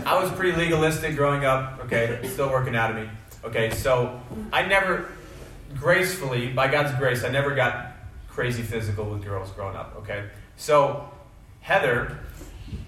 [0.04, 2.18] I was pretty legalistic growing up, okay?
[2.24, 3.08] Still working out of me.
[3.44, 4.20] Okay, so
[4.52, 5.08] I never,
[5.76, 7.92] gracefully, by God's grace, I never got
[8.28, 10.24] crazy physical with girls growing up, okay?
[10.56, 11.08] So
[11.60, 12.18] Heather,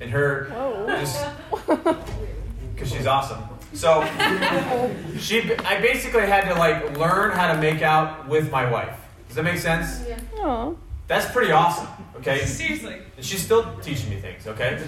[0.01, 0.49] and her,
[0.89, 1.25] just,
[2.81, 3.43] because she's awesome.
[3.75, 4.03] So
[5.19, 8.99] she, I basically had to like learn how to make out with my wife.
[9.29, 10.03] Does that make sense?
[10.09, 10.19] Yeah.
[10.39, 10.73] Aw.
[11.07, 12.39] That's pretty awesome, okay?
[12.47, 12.97] Seriously.
[13.17, 14.83] And she's still teaching me things, okay?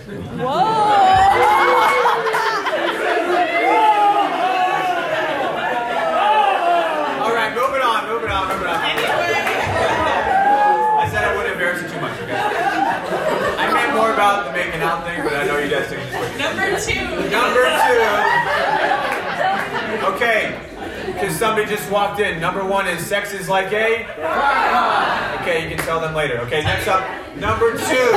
[7.21, 8.81] All right, moving on, moving on, moving on.
[10.99, 12.62] I said I wouldn't embarrass you too much, okay?
[13.95, 16.79] More about the making out thing, but I know you guys think it's just Number
[16.81, 17.31] two.
[17.31, 18.03] Number two.
[20.15, 20.59] Okay,
[21.07, 22.41] because somebody just walked in.
[22.41, 24.05] Number one is sex is like a.
[25.43, 26.39] Okay, you can tell them later.
[26.41, 27.05] Okay, next up,
[27.37, 28.13] number two.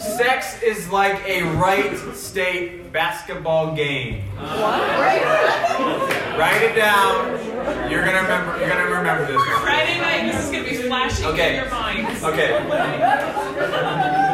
[0.00, 4.22] Sex is like a Wright State basketball game.
[4.36, 4.80] What?
[6.38, 7.38] Write it down.
[7.90, 8.58] You're gonna remember.
[8.58, 9.60] You're gonna remember this one.
[9.62, 11.50] Friday night, this is going to be flashing Okay.
[11.50, 12.24] in your minds.
[12.24, 14.28] Okay.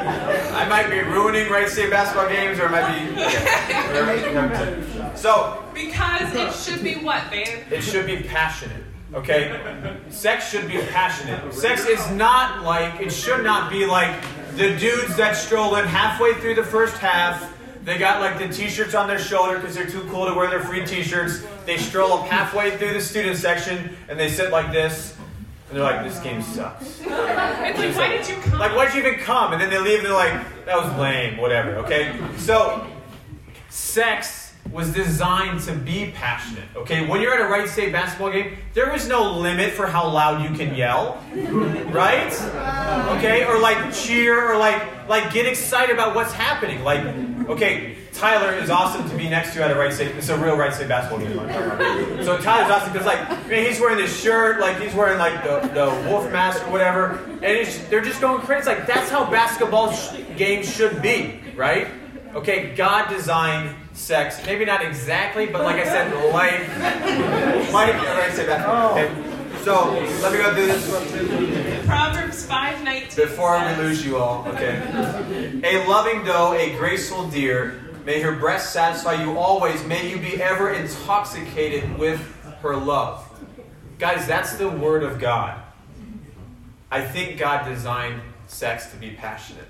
[0.59, 3.23] I might be ruining Wright State basketball games, or I might be.
[4.38, 5.14] Okay.
[5.16, 7.64] So Because it should be what, babe?
[7.71, 8.83] it should be passionate.
[9.14, 9.59] Okay?
[10.11, 11.55] Sex should be passionate.
[11.55, 14.14] Sex is not like, it should not be like
[14.57, 17.55] the dudes that stroll in halfway through the first half.
[17.85, 20.51] They got like the t shirts on their shoulder because they're too cool to wear
[20.51, 21.42] their free t shirts.
[21.64, 25.16] They stroll up halfway through the student section and they sit like this.
[25.68, 27.00] And they're like, this game sucks.
[27.70, 28.59] It's like, why did you come?
[28.59, 29.52] Like, why'd you even come?
[29.52, 32.18] And then they leave and they're like, that was lame, whatever, okay?
[32.37, 32.87] So,
[33.68, 37.07] sex was designed to be passionate, okay?
[37.07, 40.42] When you're at a Wright State basketball game, there is no limit for how loud
[40.42, 41.22] you can yell,
[41.90, 42.33] right?
[43.18, 43.44] Okay?
[43.46, 46.85] Or like cheer or like like get excited about what's happening.
[46.85, 47.02] Like,
[47.48, 50.16] okay, Tyler is awesome to be next to at a Wright State.
[50.16, 51.38] It's a real Wright State basketball game.
[51.38, 52.24] I'm talking about.
[52.24, 55.44] So Tyler's awesome because like I mean, he's wearing this shirt, like he's wearing like
[55.44, 58.59] the, the wolf mask or whatever, and it's, they're just going crazy.
[58.59, 61.87] It's like that's how basketball sh- games should be, right?
[62.35, 64.44] Okay, God designed sex.
[64.44, 67.72] Maybe not exactly, but like I said, life.
[67.72, 68.98] might have been Wright State basketball.
[68.98, 69.38] Okay.
[69.62, 69.90] So
[70.22, 74.46] let me go through this Proverbs 5.19 before we lose you all.
[74.48, 74.81] Okay.
[75.64, 79.85] A loving doe, a graceful deer, may her breast satisfy you always.
[79.85, 82.18] May you be ever intoxicated with
[82.62, 83.23] her love.
[83.99, 85.61] Guys, that's the word of God.
[86.90, 89.66] I think God designed sex to be passionate.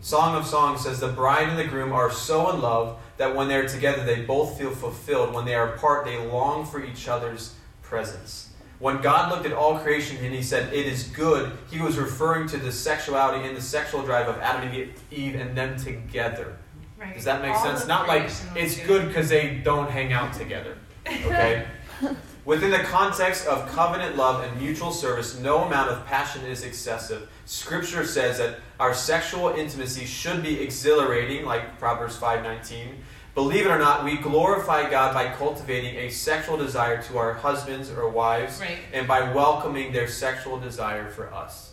[0.00, 3.48] Song of Songs says the bride and the groom are so in love that when
[3.48, 5.34] they're together, they both feel fulfilled.
[5.34, 8.48] When they are apart, they long for each other's presence.
[8.78, 12.48] When God looked at all creation and he said, It is good, he was referring
[12.48, 16.56] to the sexuality and the sexual drive of Adam and Eve and them together.
[17.02, 17.14] Right.
[17.14, 17.86] Does that make All sense?
[17.86, 19.08] Not like it's good.
[19.08, 20.76] because they don't hang out together.
[21.06, 21.66] Okay?
[22.44, 27.28] Within the context of covenant love and mutual service, no amount of passion is excessive.
[27.44, 33.02] Scripture says that our sexual intimacy should be exhilarating, like Proverbs 5:19.
[33.34, 37.90] Believe it or not, we glorify God by cultivating a sexual desire to our husbands
[37.90, 38.78] or wives Right.
[38.92, 41.72] and by welcoming their sexual desire for us.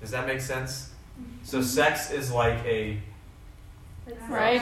[0.00, 0.90] Does that make sense?
[1.42, 1.66] So mm-hmm.
[1.66, 3.00] sex is like a
[4.28, 4.60] Right.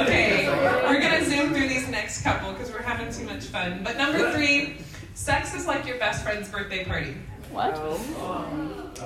[0.00, 0.48] Okay,
[0.86, 3.82] we're gonna zoom through these next couple because we're having too much fun.
[3.82, 4.78] But number three,
[5.14, 7.14] sex is like your best friend's birthday party.
[7.50, 7.80] What?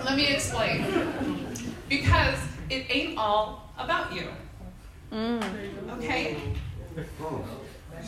[0.04, 1.46] Let me explain.
[1.88, 2.38] Because
[2.68, 4.28] it ain't all about you.
[5.12, 5.98] Mm.
[5.98, 6.36] Okay?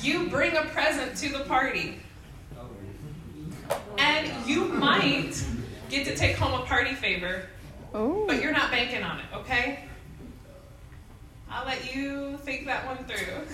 [0.00, 2.00] You bring a present to the party.
[3.98, 5.32] And you might
[5.88, 7.44] get to take home a party favor,
[7.94, 8.24] Ooh.
[8.26, 9.84] but you're not banking on it, okay?
[11.54, 13.46] I'll let you think that one through.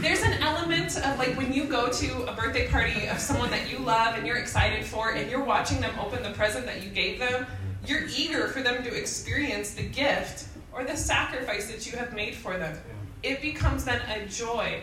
[0.00, 3.70] There's an element of like when you go to a birthday party of someone that
[3.70, 6.88] you love and you're excited for, and you're watching them open the present that you
[6.88, 7.46] gave them,
[7.86, 12.34] you're eager for them to experience the gift or the sacrifice that you have made
[12.34, 12.74] for them.
[13.22, 14.80] It becomes then a joy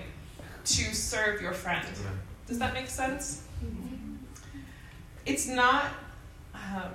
[0.66, 1.88] to serve your friend.
[2.48, 3.48] Does that make sense?
[5.26, 5.86] It's not,
[6.54, 6.92] um,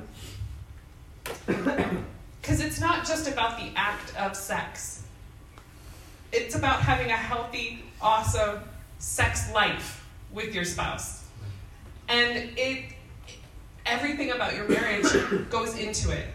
[1.46, 5.02] because it's not just about the act of sex.
[6.32, 8.60] It's about having a healthy, awesome
[8.98, 11.24] sex life with your spouse.
[12.08, 12.92] And it
[13.86, 15.06] everything about your marriage
[15.50, 16.26] goes into it.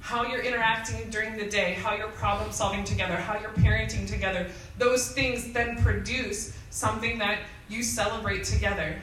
[0.00, 4.46] How you're interacting during the day, how you're problem solving together, how you're parenting together.
[4.78, 8.96] Those things then produce something that you celebrate together.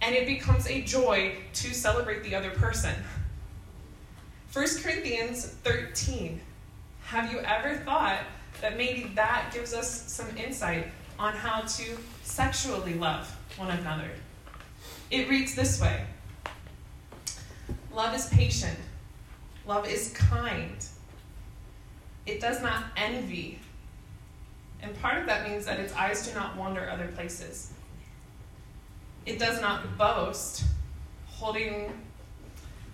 [0.00, 2.94] And it becomes a joy to celebrate the other person.
[4.52, 6.40] 1 Corinthians 13.
[7.02, 8.20] Have you ever thought
[8.62, 10.88] that maybe that gives us some insight
[11.18, 11.84] on how to
[12.22, 13.28] sexually love
[13.58, 14.08] one another?
[15.10, 16.06] It reads this way
[17.94, 18.78] Love is patient,
[19.66, 20.86] love is kind,
[22.24, 23.58] it does not envy.
[24.80, 27.72] And part of that means that its eyes do not wander other places.
[29.26, 30.64] It does not boast,
[31.26, 31.92] holding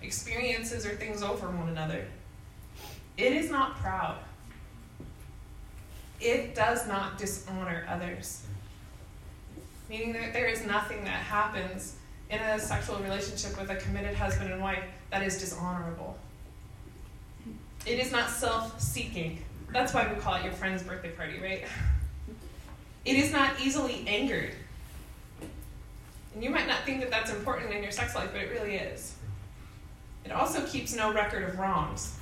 [0.01, 2.05] experiences or things over one another.
[3.17, 4.17] It is not proud.
[6.19, 8.43] It does not dishonor others.
[9.89, 11.95] Meaning that there is nothing that happens
[12.29, 16.17] in a sexual relationship with a committed husband and wife that is dishonorable.
[17.85, 19.43] It is not self seeking.
[19.71, 21.63] That's why we call it your friend's birthday party, right?
[23.05, 24.49] It is not easily angered.
[26.33, 28.77] And you might not think that that's important in your sex life, but it really
[28.77, 29.13] is.
[30.25, 32.17] It also keeps no record of wrongs,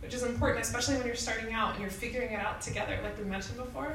[0.00, 3.18] which is important, especially when you're starting out and you're figuring it out together, like
[3.18, 3.94] we mentioned before.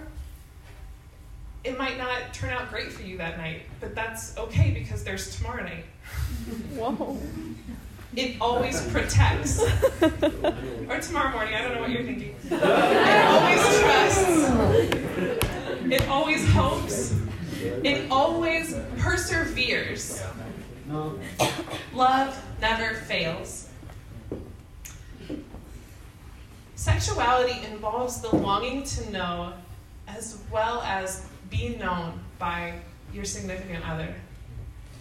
[1.63, 5.35] It might not turn out great for you that night, but that's okay because there's
[5.35, 5.85] tomorrow night.
[6.75, 7.17] Whoa.
[8.15, 9.61] It always protects.
[10.01, 12.35] or tomorrow morning, I don't know what you're thinking.
[12.49, 14.49] It always trusts.
[15.91, 17.15] It always hopes.
[17.83, 20.23] It always perseveres.
[20.89, 23.69] Love never fails.
[26.75, 29.53] Sexuality involves the longing to know
[30.07, 32.73] as well as be known by
[33.13, 34.15] your significant other.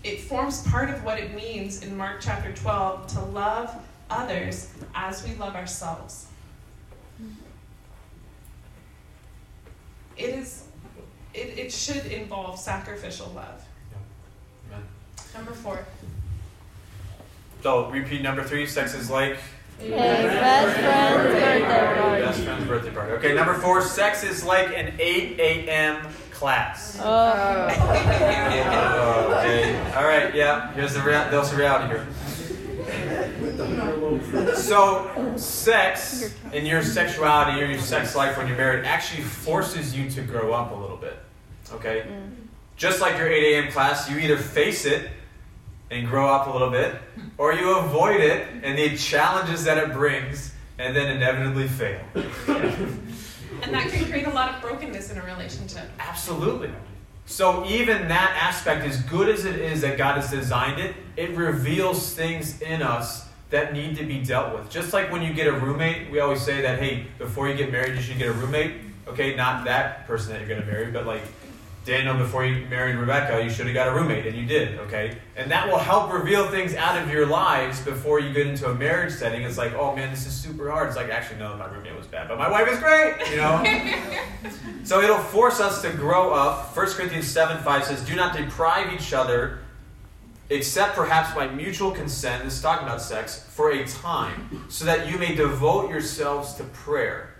[0.04, 3.74] It forms part of what it means in Mark chapter 12 to love
[4.10, 6.26] others as we love ourselves.
[10.16, 10.64] It is
[11.34, 13.67] it, it should involve sacrificial love.
[15.38, 15.44] Amen.
[15.44, 15.86] Number four.
[17.62, 18.66] So repeat number three.
[18.66, 19.36] Sex is like
[19.80, 22.22] A best friend's birthday party.
[22.22, 23.12] best friend's birthday party.
[23.12, 23.80] Okay, number four.
[23.82, 26.06] Sex is like an 8 a.m.
[26.32, 26.98] class.
[27.00, 27.04] Oh.
[27.70, 28.34] oh.
[29.38, 29.92] Okay.
[29.94, 30.34] All right.
[30.34, 30.72] Yeah.
[30.72, 32.06] Here's the rea- there's the reality here.
[34.56, 40.10] So, sex in your sexuality or your sex life when you're married actually forces you
[40.10, 41.18] to grow up a little bit.
[41.72, 42.06] Okay?
[42.08, 42.32] Mm.
[42.76, 43.72] Just like your 8 a.m.
[43.72, 45.08] class, you either face it
[45.90, 46.96] and grow up a little bit,
[47.38, 52.00] or you avoid it and the challenges that it brings and then inevitably fail.
[53.62, 55.88] And that can create a lot of brokenness in a relationship.
[55.98, 56.70] Absolutely.
[57.26, 61.30] So even that aspect, as good as it is that God has designed it, it
[61.36, 64.70] reveals things in us that need to be dealt with.
[64.70, 67.72] Just like when you get a roommate, we always say that, hey, before you get
[67.72, 68.72] married, you should get a roommate.
[69.08, 71.22] Okay, not that person that you're going to marry, but like
[71.88, 75.16] Daniel, before you married Rebecca, you should have got a roommate, and you did, okay?
[75.36, 78.74] And that will help reveal things out of your lives before you get into a
[78.74, 79.40] marriage setting.
[79.40, 80.88] It's like, oh man, this is super hard.
[80.88, 83.64] It's like, actually, no, my roommate was bad, but my wife is great, you know?
[84.84, 86.76] so it'll force us to grow up.
[86.76, 89.60] 1 Corinthians 7 5 says, Do not deprive each other,
[90.50, 95.10] except perhaps by mutual consent, this is talking about sex, for a time, so that
[95.10, 97.34] you may devote yourselves to prayer.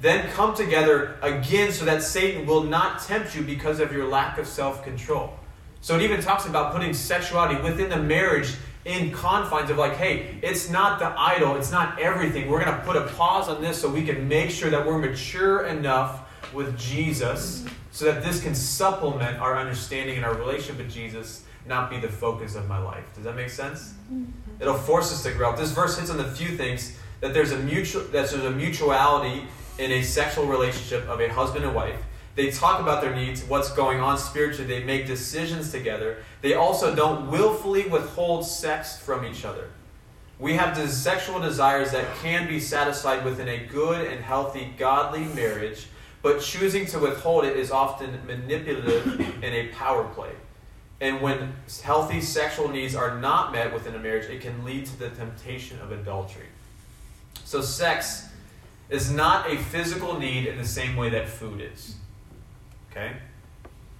[0.00, 4.38] Then come together again so that Satan will not tempt you because of your lack
[4.38, 5.38] of self control.
[5.82, 10.38] So it even talks about putting sexuality within the marriage in confines of like, hey,
[10.42, 12.48] it's not the idol, it's not everything.
[12.48, 14.98] We're going to put a pause on this so we can make sure that we're
[14.98, 20.90] mature enough with Jesus so that this can supplement our understanding and our relationship with
[20.90, 23.04] Jesus, not be the focus of my life.
[23.14, 23.94] Does that make sense?
[24.60, 25.58] It'll force us to grow up.
[25.58, 29.44] This verse hits on the few things that there's a mutual that there's a mutuality
[29.80, 32.00] in a sexual relationship of a husband and wife.
[32.36, 34.66] They talk about their needs, what's going on spiritually.
[34.66, 36.18] They make decisions together.
[36.42, 39.70] They also don't willfully withhold sex from each other.
[40.38, 45.88] We have sexual desires that can be satisfied within a good and healthy, godly marriage,
[46.22, 50.30] but choosing to withhold it is often manipulative and a power play.
[51.00, 54.98] And when healthy sexual needs are not met within a marriage, it can lead to
[54.98, 56.46] the temptation of adultery.
[57.44, 58.29] So, sex
[58.90, 61.94] is not a physical need in the same way that food is.
[62.90, 63.12] Okay?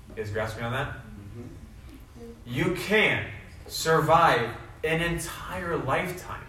[0.09, 0.88] You guys grasp me on that?
[0.88, 2.22] Mm-hmm.
[2.45, 3.24] You can
[3.68, 4.51] survive
[4.82, 6.41] an entire lifetime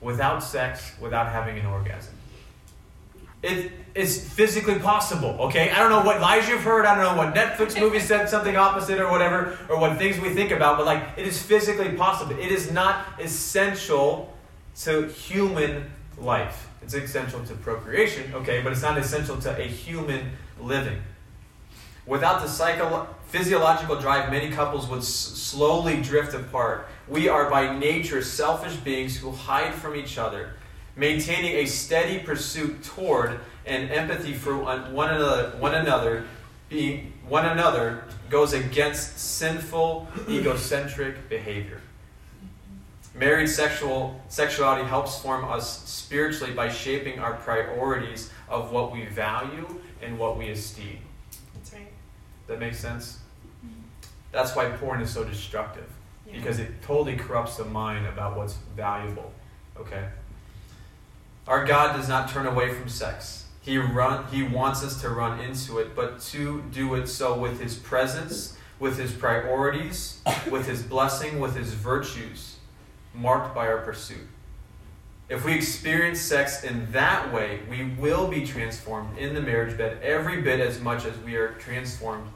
[0.00, 2.14] without sex, without having an orgasm.
[3.42, 5.70] It is physically possible, okay?
[5.70, 8.56] I don't know what lies you've heard, I don't know what Netflix movie said something
[8.56, 12.32] opposite or whatever, or what things we think about, but like, it is physically possible.
[12.32, 14.36] It is not essential
[14.80, 16.68] to human life.
[16.82, 20.98] It's essential to procreation, okay, but it's not essential to a human living.
[22.06, 26.88] Without the psycho- physiological drive, many couples would s- slowly drift apart.
[27.08, 30.50] We are by nature selfish beings who hide from each other.
[30.94, 36.24] Maintaining a steady pursuit toward and empathy for one another, one another,
[36.68, 41.80] being one another goes against sinful, egocentric behavior.
[43.16, 49.66] Married sexual sexuality helps form us spiritually by shaping our priorities of what we value
[50.02, 50.98] and what we esteem.
[51.54, 51.88] That's right.
[52.46, 53.20] That makes sense?
[54.32, 55.88] That's why porn is so destructive.
[56.26, 56.34] Yeah.
[56.34, 59.32] Because it totally corrupts the mind about what's valuable.
[59.78, 60.08] Okay?
[61.48, 63.46] Our God does not turn away from sex.
[63.62, 67.60] He run he wants us to run into it, but to do it so with
[67.60, 72.55] his presence, with his priorities, with his blessing, with his virtues,
[73.16, 74.26] marked by our pursuit.
[75.28, 79.98] If we experience sex in that way, we will be transformed in the marriage bed
[80.02, 82.28] every bit as much as we are transformed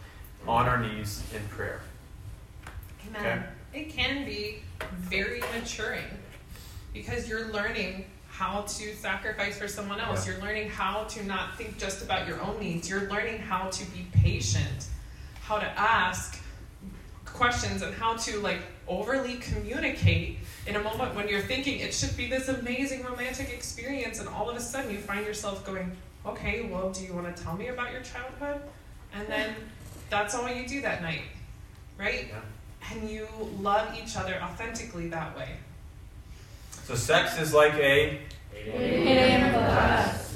[0.46, 1.82] on our knees in prayer.
[3.08, 3.44] Amen.
[3.72, 4.62] It can be
[4.98, 6.04] very maturing
[6.92, 10.26] because you're learning how to sacrifice for someone else.
[10.26, 10.32] Yeah.
[10.32, 12.90] You're learning how to not think just about your own needs.
[12.90, 14.86] You're learning how to be patient,
[15.42, 16.40] how to ask
[17.24, 20.38] questions, and how to like overly communicate
[20.70, 24.48] in a moment when you're thinking it should be this amazing romantic experience, and all
[24.48, 25.90] of a sudden you find yourself going,
[26.24, 28.60] okay, well, do you want to tell me about your childhood?
[29.12, 29.56] And then
[30.10, 31.22] that's all you do that night,
[31.98, 32.28] right?
[32.30, 32.92] Yeah.
[32.92, 33.26] and you
[33.60, 35.50] love each other authentically that way.
[36.84, 38.18] So sex is like a
[38.54, 39.52] 8 a.m.
[39.52, 40.29] class.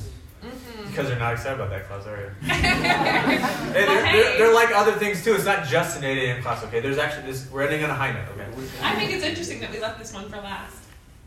[0.94, 2.30] Because they're not excited about that class, are you?
[2.46, 2.62] Hey,
[3.72, 5.34] they're, hey, they're, they're like other things too.
[5.34, 6.40] It's not just an 8 a.m.
[6.40, 6.78] class, okay?
[6.78, 7.50] There's actually this.
[7.50, 8.46] We're ending on a high note, okay?
[8.80, 10.76] I think it's interesting that we left this one for last.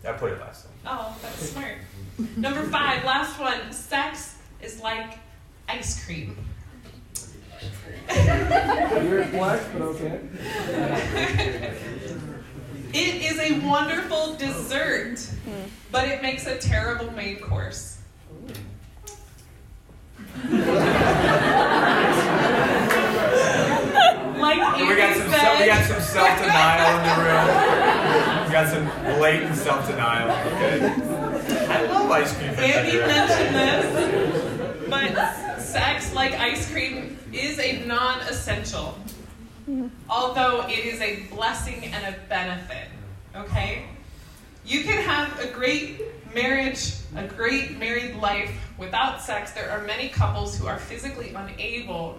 [0.08, 0.74] I put it last time.
[0.86, 1.74] Oh, that's smart.
[2.38, 3.74] Number five, last one.
[3.74, 5.20] Sex is like
[5.68, 6.38] ice cream.
[8.08, 10.22] Weird flex, but okay.
[12.94, 15.30] It is a wonderful dessert,
[15.92, 17.97] but it makes a terrible main course.
[24.40, 25.30] Like We got some.
[25.30, 28.46] self, we got some self denial in the room.
[28.46, 30.30] We got some blatant self denial.
[30.54, 30.80] Okay.
[31.70, 32.50] I love ice cream.
[32.52, 38.98] Andy mentioned this, but sex, like ice cream, is a non essential.
[40.10, 42.88] Although it is a blessing and a benefit.
[43.36, 43.86] Okay?
[44.66, 46.00] You can have a great
[46.34, 49.52] marriage, a great married life without sex.
[49.52, 52.18] There are many couples who are physically unable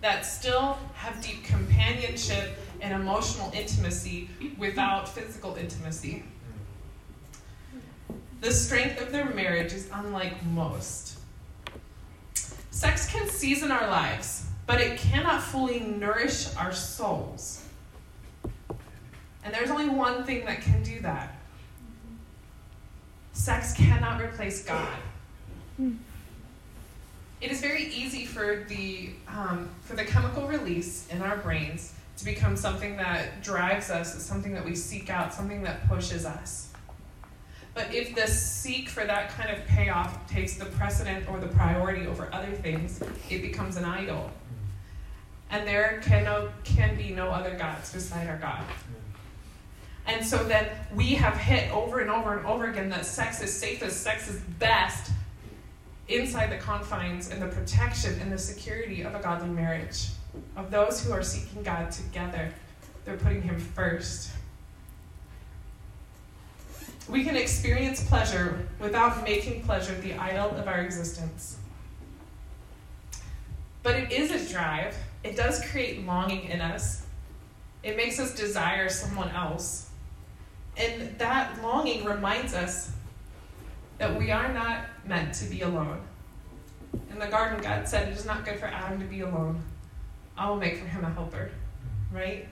[0.00, 4.28] that still have deep companionship and emotional intimacy
[4.58, 6.24] without physical intimacy.
[8.40, 11.18] The strength of their marriage is unlike most.
[12.70, 17.64] Sex can season our lives, but it cannot fully nourish our souls.
[19.44, 21.34] And there's only one thing that can do that
[23.44, 24.96] sex cannot replace God.
[27.42, 32.24] It is very easy for the, um, for the chemical release in our brains to
[32.24, 36.72] become something that drives us, something that we seek out, something that pushes us.
[37.74, 42.06] But if the seek for that kind of payoff takes the precedent or the priority
[42.06, 44.30] over other things, it becomes an idol.
[45.50, 48.62] And there can, no, can be no other gods beside our God.
[50.06, 53.52] And so then we have hit over and over and over again that sex is
[53.52, 55.10] safest, sex is best
[56.08, 60.08] inside the confines and the protection and the security of a godly marriage.
[60.56, 62.52] Of those who are seeking God together,
[63.04, 64.30] they're putting Him first.
[67.08, 71.58] We can experience pleasure without making pleasure the idol of our existence.
[73.82, 74.96] But it is a drive.
[75.22, 77.04] It does create longing in us.
[77.82, 79.90] It makes us desire someone else.
[80.76, 82.90] And that longing reminds us
[83.98, 86.00] that we are not meant to be alone.
[87.10, 89.62] In the garden, God said, It is not good for Adam to be alone.
[90.36, 91.50] I will make for him a helper.
[92.12, 92.48] Right?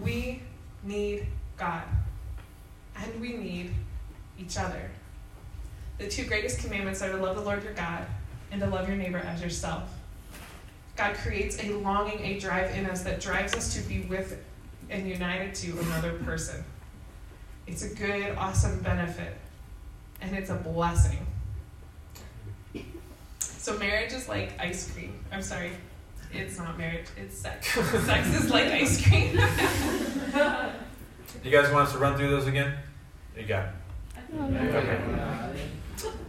[0.00, 0.42] We
[0.82, 1.84] need God.
[2.96, 3.72] And we need
[4.38, 4.90] each other.
[5.98, 8.06] The two greatest commandments are to love the Lord your God
[8.50, 9.88] and to love your neighbor as yourself.
[10.96, 14.42] God creates a longing, a drive in us that drives us to be with
[14.90, 16.62] and united to another person.
[17.66, 19.36] It's a good, awesome benefit,
[20.20, 21.26] and it's a blessing.
[23.38, 25.18] So, marriage is like ice cream.
[25.30, 25.70] I'm sorry,
[26.32, 27.68] it's not marriage, it's sex.
[28.04, 29.38] sex is like ice cream.
[31.44, 32.74] You guys want us to run through those again?
[33.36, 34.34] You got it.
[34.38, 34.98] Okay.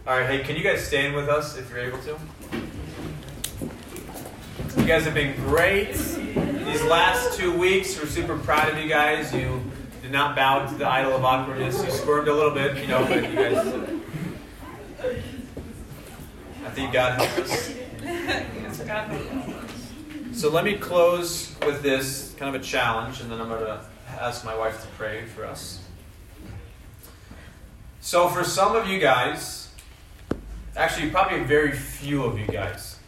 [0.06, 2.18] All right, hey, can you guys stand with us if you're able to?
[4.76, 7.96] You guys have been great these last two weeks.
[7.98, 9.32] We're super proud of you guys.
[9.32, 9.62] You
[10.14, 11.84] not bow to the idol of awkwardness.
[11.84, 13.58] You squirmed a little bit, you know, but you guys.
[16.64, 17.74] I think God helped us.
[20.32, 23.80] So let me close with this kind of a challenge, and then I'm going to
[24.08, 25.80] ask my wife to pray for us.
[28.00, 29.70] So, for some of you guys,
[30.76, 32.98] actually, probably very few of you guys,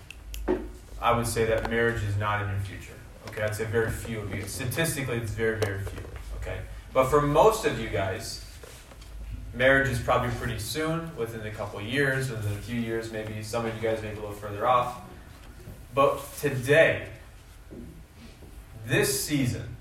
[1.00, 2.94] I would say that marriage is not in your future.
[3.28, 4.46] Okay, I'd say very few of you.
[4.46, 6.00] Statistically, it's very, very few.
[6.40, 6.60] Okay,
[6.96, 8.42] but for most of you guys,
[9.52, 13.66] marriage is probably pretty soon, within a couple years, within a few years, maybe some
[13.66, 15.02] of you guys may be a little further off.
[15.94, 17.08] But today,
[18.86, 19.76] this season,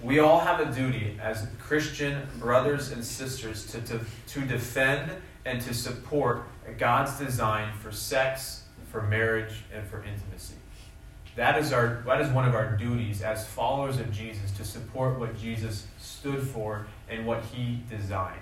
[0.00, 4.00] we all have a duty as Christian brothers and sisters to, to,
[4.30, 5.12] to defend
[5.44, 6.42] and to support
[6.78, 10.56] God's design for sex, for marriage, and for intimacy.
[11.36, 15.18] That is, our, that is one of our duties as followers of Jesus to support
[15.18, 18.40] what Jesus stood for and what he designed.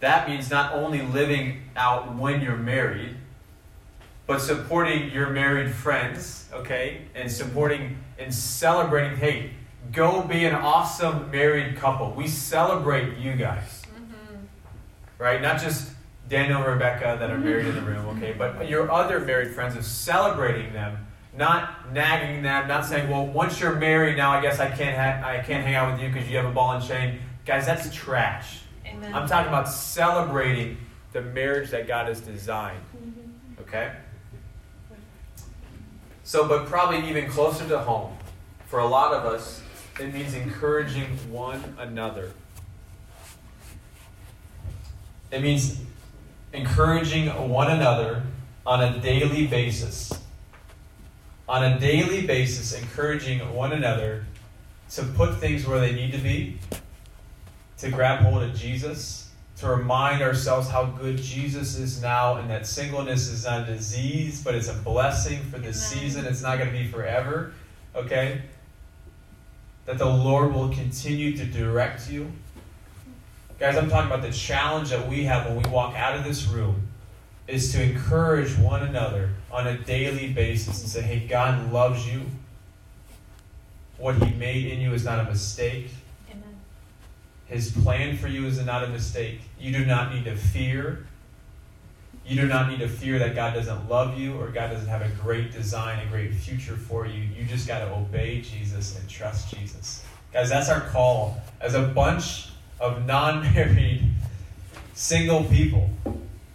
[0.00, 3.16] That means not only living out when you're married,
[4.26, 7.02] but supporting your married friends, okay?
[7.14, 9.50] And supporting and celebrating, hey,
[9.92, 12.12] go be an awesome married couple.
[12.12, 14.36] We celebrate you guys, Mm-hmm.
[15.18, 15.42] right?
[15.42, 15.90] Not just
[16.28, 18.34] Daniel and Rebecca that are married in the room, okay?
[18.36, 21.06] But your other married friends of celebrating them,
[21.36, 25.28] not nagging them, not saying, well, once you're married, now I guess I can't, ha-
[25.28, 27.18] I can't hang out with you because you have a ball and chain.
[27.44, 28.60] Guys, that's trash.
[28.86, 29.14] Amen.
[29.14, 30.78] I'm talking about celebrating
[31.12, 32.80] the marriage that God has designed.
[32.96, 33.62] Mm-hmm.
[33.62, 33.92] Okay?
[36.22, 38.16] So, but probably even closer to home,
[38.66, 39.62] for a lot of us,
[40.00, 42.32] it means encouraging one another.
[45.30, 45.80] It means
[46.54, 48.22] encouraging one another
[48.64, 50.12] on a daily basis.
[51.48, 54.24] On a daily basis, encouraging one another
[54.90, 56.58] to put things where they need to be,
[57.78, 62.66] to grab hold of Jesus, to remind ourselves how good Jesus is now, and that
[62.66, 66.04] singleness is not a disease, but it's a blessing for this Amen.
[66.04, 66.24] season.
[66.24, 67.52] It's not going to be forever,
[67.94, 68.42] okay?
[69.86, 72.32] That the Lord will continue to direct you.
[73.64, 76.46] Guys, I'm talking about the challenge that we have when we walk out of this
[76.48, 76.86] room
[77.48, 82.26] is to encourage one another on a daily basis and say, hey, God loves you.
[83.96, 85.88] What He made in you is not a mistake.
[86.30, 86.56] Amen.
[87.46, 89.40] His plan for you is not a mistake.
[89.58, 91.06] You do not need to fear.
[92.26, 95.00] You do not need to fear that God doesn't love you or God doesn't have
[95.00, 97.22] a great design, a great future for you.
[97.22, 100.04] You just got to obey Jesus and trust Jesus.
[100.34, 102.50] Guys, that's our call as a bunch
[102.80, 104.02] of non married,
[104.94, 105.90] single people.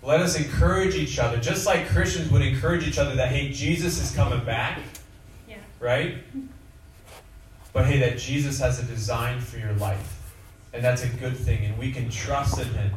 [0.02, 4.02] Let us encourage each other, just like Christians would encourage each other that, hey, Jesus
[4.02, 4.80] is coming back.
[5.48, 5.58] Yeah.
[5.80, 6.16] Right?
[7.74, 10.34] But hey, that Jesus has a design for your life.
[10.74, 11.66] And that's a good thing.
[11.66, 12.92] And we can trust in Him.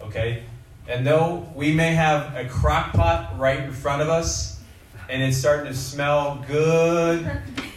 [0.00, 0.42] Okay?
[0.88, 4.60] And though we may have a crock pot right in front of us,
[5.08, 7.30] and it's starting to smell good,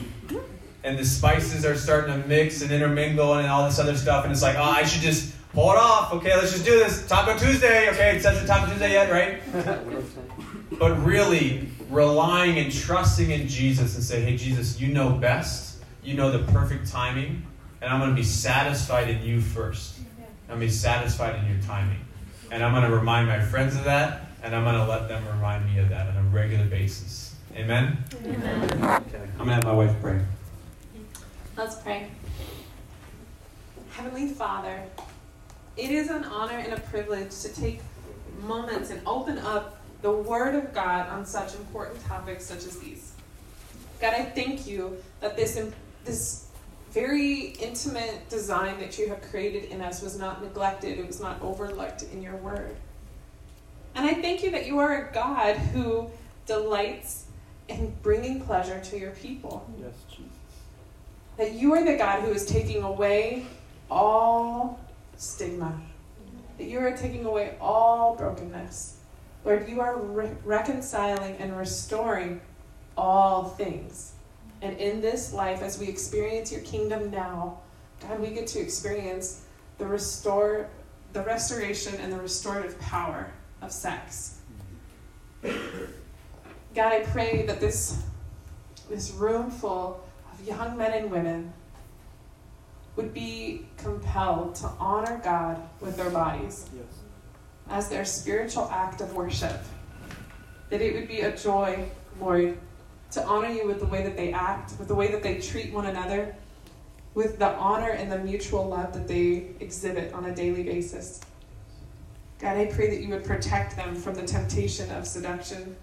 [0.83, 4.31] and the spices are starting to mix and intermingle and all this other stuff, and
[4.33, 6.13] it's like, oh, I should just pull it off.
[6.13, 7.07] Okay, let's just do this.
[7.07, 7.89] Taco Tuesday.
[7.89, 9.41] Okay, it's not Taco Tuesday yet, right?
[10.79, 15.83] but really relying and trusting in Jesus and say, hey, Jesus, you know best.
[16.03, 17.45] You know the perfect timing.
[17.81, 19.99] And I'm going to be satisfied in you first.
[20.49, 21.99] I'm going to be satisfied in your timing.
[22.51, 24.27] And I'm going to remind my friends of that.
[24.41, 27.35] And I'm going to let them remind me of that on a regular basis.
[27.55, 27.97] Amen?
[28.25, 28.63] Amen.
[28.73, 29.29] Okay.
[29.39, 30.19] I'm going to have my wife pray.
[31.55, 32.09] Let's pray.
[33.91, 34.81] Heavenly Father,
[35.77, 37.79] it is an honor and a privilege to take
[38.41, 43.13] moments and open up the Word of God on such important topics such as these.
[44.01, 45.61] God, I thank you that this
[46.03, 46.47] this
[46.89, 51.39] very intimate design that you have created in us was not neglected, it was not
[51.43, 52.75] overlooked in your Word.
[53.93, 56.09] And I thank you that you are a God who
[56.47, 57.25] delights
[57.67, 59.71] in bringing pleasure to your people.
[59.79, 60.32] Yes, Jesus.
[61.37, 63.45] That you are the God who is taking away
[63.89, 64.79] all
[65.17, 65.81] stigma.
[66.57, 68.97] That you are taking away all brokenness.
[69.43, 72.41] Lord, you are re- reconciling and restoring
[72.95, 74.13] all things.
[74.61, 77.59] And in this life, as we experience your kingdom now,
[77.99, 79.45] God, we get to experience
[79.77, 80.69] the restore,
[81.13, 83.31] the restoration and the restorative power
[83.61, 84.39] of sex.
[85.43, 88.01] God, I pray that this,
[88.89, 90.02] this room full
[90.45, 91.53] young men and women
[92.95, 96.85] would be compelled to honor God with their bodies Yes.
[97.69, 99.61] as their spiritual act of worship.
[100.69, 101.85] That it would be a joy,
[102.19, 102.57] Lord,
[103.11, 105.73] to honor you with the way that they act, with the way that they treat
[105.73, 106.35] one another,
[107.13, 111.21] with the honor and the mutual love that they exhibit on a daily basis.
[112.39, 115.75] God, I pray that you would protect them from the temptation of seduction.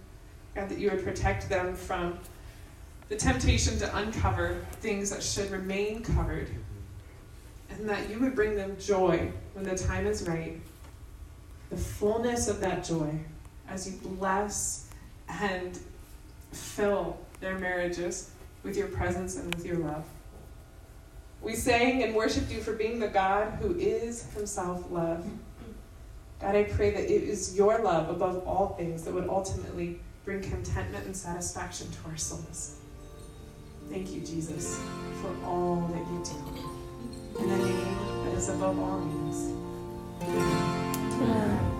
[0.54, 2.18] God, that you would protect them from
[3.10, 6.48] the temptation to uncover things that should remain covered.
[7.68, 10.60] And that you would bring them joy when the time is right.
[11.70, 13.18] The fullness of that joy
[13.68, 14.88] as you bless
[15.28, 15.78] and
[16.52, 18.30] fill their marriages
[18.62, 20.04] with your presence and with your love.
[21.42, 25.26] We sang and worshiped you for being the God who is himself love.
[26.40, 30.42] God, I pray that it is your love above all things that would ultimately bring
[30.42, 32.79] contentment and satisfaction to our souls.
[33.90, 34.80] Thank you, Jesus,
[35.20, 37.42] for all that you do.
[37.42, 39.52] In the name that is above all names.
[40.22, 41.79] Amen.